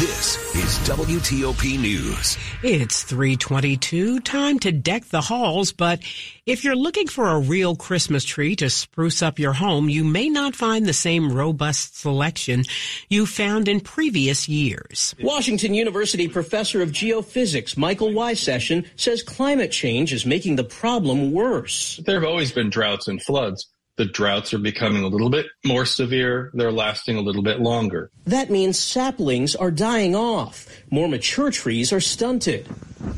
This 0.00 0.38
is 0.56 0.88
WTOP 0.88 1.78
News. 1.78 2.38
It's 2.62 3.02
322, 3.02 4.20
time 4.20 4.58
to 4.60 4.72
deck 4.72 5.04
the 5.04 5.20
halls, 5.20 5.72
but 5.72 6.00
if 6.46 6.64
you're 6.64 6.74
looking 6.74 7.06
for 7.06 7.28
a 7.28 7.38
real 7.38 7.76
Christmas 7.76 8.24
tree 8.24 8.56
to 8.56 8.70
spruce 8.70 9.20
up 9.20 9.38
your 9.38 9.52
home, 9.52 9.90
you 9.90 10.02
may 10.02 10.30
not 10.30 10.56
find 10.56 10.86
the 10.86 10.94
same 10.94 11.30
robust 11.30 12.00
selection 12.00 12.64
you 13.10 13.26
found 13.26 13.68
in 13.68 13.80
previous 13.80 14.48
years. 14.48 15.14
Washington 15.20 15.74
University 15.74 16.28
professor 16.28 16.80
of 16.80 16.92
geophysics 16.92 17.76
Michael 17.76 18.08
Wysession 18.08 18.86
says 18.96 19.22
climate 19.22 19.70
change 19.70 20.14
is 20.14 20.24
making 20.24 20.56
the 20.56 20.64
problem 20.64 21.30
worse. 21.30 22.00
There 22.06 22.18
have 22.18 22.26
always 22.26 22.52
been 22.52 22.70
droughts 22.70 23.06
and 23.06 23.22
floods 23.22 23.68
the 23.96 24.06
droughts 24.06 24.54
are 24.54 24.58
becoming 24.58 25.02
a 25.02 25.08
little 25.08 25.30
bit 25.30 25.46
more 25.64 25.84
severe. 25.84 26.50
They're 26.54 26.72
lasting 26.72 27.16
a 27.16 27.20
little 27.20 27.42
bit 27.42 27.60
longer. 27.60 28.10
That 28.24 28.50
means 28.50 28.78
saplings 28.78 29.54
are 29.54 29.70
dying 29.70 30.14
off. 30.14 30.66
More 30.90 31.08
mature 31.08 31.50
trees 31.50 31.92
are 31.92 32.00
stunted. 32.00 32.66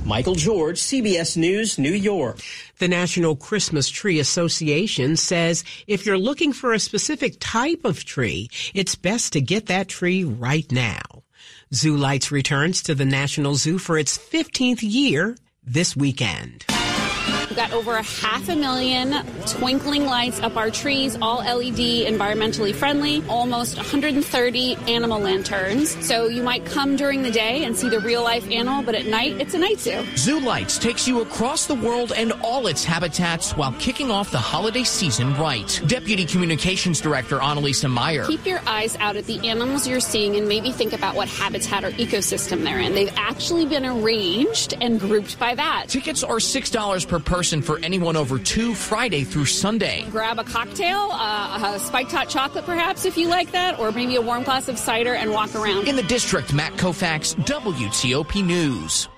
Michael 0.05 0.35
George, 0.35 0.81
CBS 0.81 1.37
News, 1.37 1.79
New 1.79 1.93
York. 1.93 2.41
The 2.79 2.89
National 2.89 3.37
Christmas 3.37 3.89
Tree 3.89 4.19
Association 4.19 5.17
says 5.17 5.65
if 5.87 6.05
you're 6.07 6.19
looking 6.19 6.53
for 6.53 6.73
a 6.73 6.79
specific 6.79 7.37
type 7.39 7.85
of 7.85 8.05
tree, 8.05 8.49
it's 8.75 8.95
best 8.95 9.33
to 9.35 9.41
get 9.41 9.67
that 9.67 9.89
tree 9.89 10.25
right 10.25 10.71
now. 10.73 11.23
Zoo 11.73 11.97
Lights 11.97 12.31
returns 12.31 12.83
to 12.83 12.95
the 12.95 13.05
National 13.05 13.55
Zoo 13.55 13.79
for 13.79 13.97
its 13.97 14.19
15th 14.19 14.81
year 14.83 15.37
this 15.65 15.97
weekend. 15.97 16.65
We've 17.53 17.59
got 17.59 17.75
over 17.75 17.97
a 17.97 18.03
half 18.03 18.49
a 18.49 18.57
million 18.57 19.27
twinkling 19.47 20.07
lights 20.07 20.41
up 20.41 20.57
our 20.57 20.71
trees, 20.71 21.19
all 21.21 21.41
LED, 21.41 22.07
environmentally 22.07 22.75
friendly, 22.75 23.23
almost 23.29 23.77
130 23.77 24.77
animal 24.89 25.21
lanterns. 25.21 25.95
So 26.03 26.29
you 26.29 26.43
might 26.43 26.65
come 26.65 26.97
during 26.97 27.21
the 27.21 27.31
day 27.31 27.65
and 27.65 27.77
see 27.77 27.91
the 27.91 28.01
real 28.01 28.23
life 28.23 28.51
animal, 28.51 28.83
but 28.83 28.95
at 28.95 29.05
night, 29.05 29.39
it's 29.39 29.53
a 29.53 29.59
night 29.59 29.79
zoo. 29.81 30.03
Zoo 30.17 30.41
Lights 30.41 30.79
takes 30.79 31.07
you 31.07 31.21
across 31.21 31.67
the 31.67 31.75
world 31.75 32.15
and 32.17 32.33
all 32.43 32.67
its 32.69 32.85
habitats 32.85 33.55
while 33.55 33.73
kicking 33.73 34.11
off 34.11 34.31
the 34.31 34.39
holiday 34.39 34.83
season 34.83 35.35
right. 35.35 35.83
Deputy 35.87 36.25
Communications 36.25 37.03
Director 37.03 37.39
Annalisa 37.41 37.91
Meyer. 37.91 38.25
Keep 38.25 38.47
your 38.47 38.63
eyes 38.67 38.97
out 38.97 39.17
at 39.17 39.27
the 39.27 39.47
animals 39.47 39.87
you're 39.87 40.01
seeing 40.01 40.37
and 40.37 40.49
maybe 40.49 40.73
think 40.73 40.95
about 40.95 41.15
what 41.15 41.29
habitat 41.29 41.85
or 41.85 41.91
ecosystem 41.91 42.65
they're 42.65 42.79
in. 42.79 42.95
They've 42.95 43.13
actually 43.19 43.67
been 43.67 43.85
arranged 43.85 44.73
and 44.81 44.99
grouped 44.99 45.39
by 45.39 45.55
that. 45.55 45.89
Tickets 45.89 46.25
are 46.25 46.37
$6 46.37 47.09
per 47.09 47.19
person 47.19 47.42
for 47.43 47.79
anyone 47.81 48.17
over 48.17 48.39
two 48.39 48.75
Friday 48.75 49.25
through 49.25 49.47
Sunday. 49.47 50.07
Grab 50.11 50.39
a 50.39 50.45
cocktail, 50.45 51.09
uh, 51.13 51.75
a 51.75 51.79
spiked 51.81 52.13
hot 52.13 52.29
chocolate 52.29 52.65
perhaps 52.65 53.05
if 53.05 53.17
you 53.19 53.29
like 53.29 53.51
that, 53.51 53.81
or 53.81 53.91
maybe 53.91 54.15
a 54.17 54.21
warm 54.21 54.45
glass 54.45 54.69
of 54.69 54.79
cider 54.79 55.15
and 55.15 55.33
walk 55.33 55.55
around. 55.55 55.89
In 55.89 55.97
the 55.97 56.03
district, 56.05 56.53
Matt 56.53 56.75
Koufax, 56.75 57.35
WTOP 57.45 58.45
News. 58.45 59.09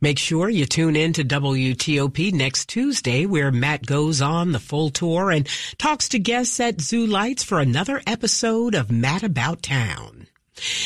Make 0.00 0.18
sure 0.18 0.48
you 0.48 0.64
tune 0.64 0.94
in 0.94 1.12
to 1.14 1.24
WTOP 1.24 2.32
next 2.32 2.68
Tuesday 2.68 3.26
where 3.26 3.50
Matt 3.50 3.84
goes 3.84 4.22
on 4.22 4.52
the 4.52 4.60
full 4.60 4.90
tour 4.90 5.30
and 5.30 5.48
talks 5.76 6.10
to 6.10 6.20
guests 6.20 6.60
at 6.60 6.80
Zoo 6.80 7.06
Lights 7.06 7.42
for 7.42 7.58
another 7.58 8.00
episode 8.06 8.76
of 8.76 8.92
Matt 8.92 9.24
About 9.24 9.60
Town. 9.62 10.28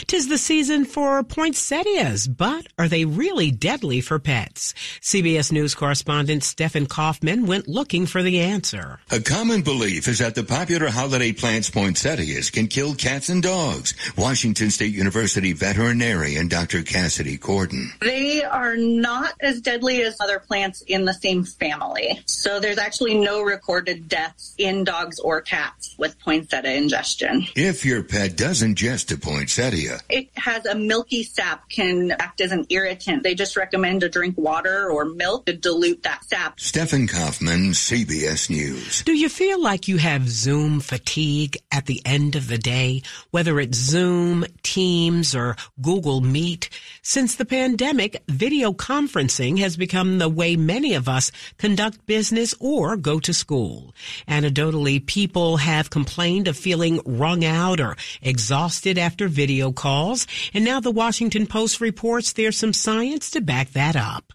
Tis 0.07 0.29
the 0.29 0.39
season 0.39 0.85
for 0.85 1.23
poinsettias, 1.23 2.29
but 2.29 2.67
are 2.79 2.89
they 2.89 3.05
really 3.05 3.51
deadly 3.51 4.01
for 4.01 4.19
pets? 4.19 4.75
CBS 5.01 5.51
News 5.51 5.75
correspondent 5.75 6.45
Stephen 6.45 6.87
Kaufman 6.87 7.47
went 7.47 7.69
looking 7.69 8.07
for 8.07 8.23
the 8.23 8.41
answer. 8.41 9.01
A 9.11 9.21
common 9.21 9.63
belief 9.63 10.09
is 10.09 10.19
that 10.19 10.35
the 10.35 10.45
popular 10.45 10.89
holiday 10.89 11.33
plants 11.33 11.71
poinsettias 11.71 12.51
can 12.51 12.69
kill 12.69 12.95
cats 12.95 13.29
and 13.29 13.43
dogs. 13.43 13.95
Washington 14.17 14.71
State 14.71 14.93
University 14.93 15.53
veterinarian 15.53 16.49
Dr. 16.49 16.83
Cassidy 16.83 17.39
Corden. 17.39 17.87
They 18.01 18.45
are 18.45 18.77
not 18.77 19.33
as 19.41 19.61
deadly 19.61 20.03
as 20.03 20.17
other 20.21 20.39
plants 20.39 20.83
in 20.83 21.07
the 21.07 21.15
same 21.15 21.45
family. 21.45 22.21
So 22.27 22.61
there's 22.61 22.79
actually 22.79 23.15
no 23.15 23.43
recorded 23.43 24.09
deaths 24.09 24.55
in 24.59 24.85
dogs 24.85 25.19
or 25.19 25.41
cats 25.41 25.95
with 25.99 26.19
poinsettia 26.21 26.75
ingestion. 26.75 27.47
If 27.57 27.85
your 27.85 28.03
pet 28.03 28.37
does 28.37 28.63
ingest 28.63 29.15
a 29.15 29.19
poinsettia, 29.19 29.62
it 30.09 30.29
has 30.37 30.67
a 30.67 30.75
milky 30.75 31.23
sap, 31.23 31.69
can 31.69 32.13
act 32.13 32.41
as 32.41 32.53
an 32.53 32.67
irritant. 32.69 33.23
They 33.23 33.35
just 33.35 33.57
recommend 33.57 34.01
to 34.01 34.09
drink 34.09 34.37
water 34.37 34.91
or 34.91 35.05
milk 35.05 35.47
to 35.47 35.53
dilute 35.53 36.03
that 36.03 36.25
sap. 36.25 36.59
Stephen 36.59 37.07
Kaufman, 37.07 37.71
CBS 37.71 38.51
News. 38.51 39.03
Do 39.03 39.13
you 39.13 39.29
feel 39.29 39.63
like 39.63 39.89
you 39.89 39.99
have 39.99 40.29
Zoom 40.29 40.81
fatigue 40.81 41.57
at 41.71 41.87
the 41.87 42.03
end 42.05 42.37
of 42.37 42.49
the 42.49 42.59
day, 42.59 43.03
whether 43.31 43.61
it's 43.61 43.79
Zoom, 43.79 44.45
Teams, 44.63 45.35
or 45.35 45.57
Google 45.81 46.21
Meet? 46.21 46.69
Since 47.05 47.35
the 47.35 47.45
pandemic, 47.45 48.23
video 48.29 48.73
conferencing 48.73 49.59
has 49.59 49.77
become 49.77 50.19
the 50.19 50.29
way 50.29 50.55
many 50.55 50.95
of 50.95 51.09
us 51.09 51.33
conduct 51.59 52.07
business 52.07 52.55
or 52.61 52.97
go 52.97 53.19
to 53.19 53.35
school. 53.35 53.93
Anecdotally, 54.29 55.05
people 55.05 55.57
have 55.57 55.91
complained 55.91 56.47
of 56.47 56.57
feeling 56.57 57.01
wrung 57.05 57.45
out 57.45 57.81
or 57.81 57.97
exhausted 58.23 58.99
after 58.99 59.27
video 59.27 59.73
calls, 59.73 60.29
and 60.55 60.65
now 60.65 60.79
the 60.79 60.93
Washington 60.93 61.49
Post 61.49 61.81
reports 61.81 62.35
there's 62.35 62.57
some 62.57 62.73
science 62.73 63.33
to 63.33 63.41
back 63.41 63.71
that 63.71 63.97
up. 63.97 64.33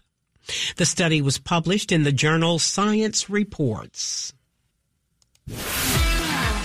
The 0.76 0.84
study 0.84 1.22
was 1.22 1.38
published 1.38 1.90
in 1.90 2.02
the 2.02 2.12
journal 2.12 2.58
Science 2.58 3.30
Reports. 3.30 4.34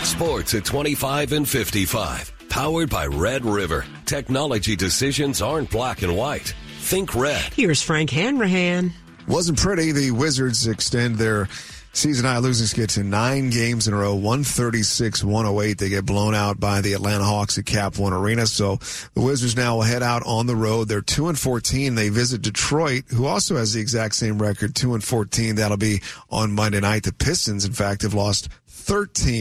Sports 0.04 0.54
at 0.54 0.66
25 0.66 1.32
and 1.32 1.48
55. 1.48 2.33
Powered 2.54 2.92
by 2.92 3.08
Red 3.08 3.46
River. 3.46 3.84
Technology 4.06 4.76
decisions 4.76 5.42
aren't 5.42 5.72
black 5.72 6.04
and 6.04 6.16
white. 6.16 6.54
Think 6.82 7.16
red. 7.16 7.52
Here's 7.56 7.82
Frank 7.82 8.12
Hanrahan. 8.12 8.94
Wasn't 9.28 9.58
pretty. 9.58 9.92
The 9.92 10.12
Wizards 10.12 10.68
extend 10.68 11.16
their 11.16 11.48
Season 11.96 12.26
high 12.26 12.40
losing 12.40 12.66
skid 12.66 12.90
to 12.90 13.04
nine 13.04 13.52
games 13.52 13.88
in 13.88 13.94
a 13.94 13.98
row, 13.98 14.16
136 14.16 15.24
108. 15.24 15.78
They 15.78 15.90
get 15.90 16.08
blown 16.08 16.34
out 16.34 16.60
by 16.60 16.82
the 16.82 16.94
Atlanta 16.94 17.24
Hawks 17.24 17.60
at 17.60 17.68
Cap 17.68 18.00
One 18.00 18.14
Arena. 18.14 18.48
So 18.48 18.78
the 19.14 19.22
Wizards 19.22 19.56
now 19.56 19.76
will 19.76 19.84
head 19.84 20.02
out 20.02 20.24
on 20.26 20.48
the 20.48 20.56
road. 20.56 20.88
They're 20.88 21.02
2 21.02 21.30
and 21.30 21.38
14. 21.38 21.94
They 21.94 22.10
visit 22.10 22.42
Detroit, 22.42 23.04
who 23.10 23.28
also 23.28 23.58
has 23.58 23.74
the 23.74 23.80
exact 23.80 24.16
same 24.16 24.42
record, 24.42 24.76
2 24.76 24.96
and 24.96 25.04
14. 25.04 25.56
That'll 25.56 25.78
be 25.78 26.02
on 26.32 26.54
Monday 26.54 26.80
night. 26.80 27.04
The 27.04 27.14
Pistons, 27.14 27.64
in 27.64 27.74
fact, 27.74 28.02
have 28.02 28.16
lost 28.16 28.50
13 28.68 29.32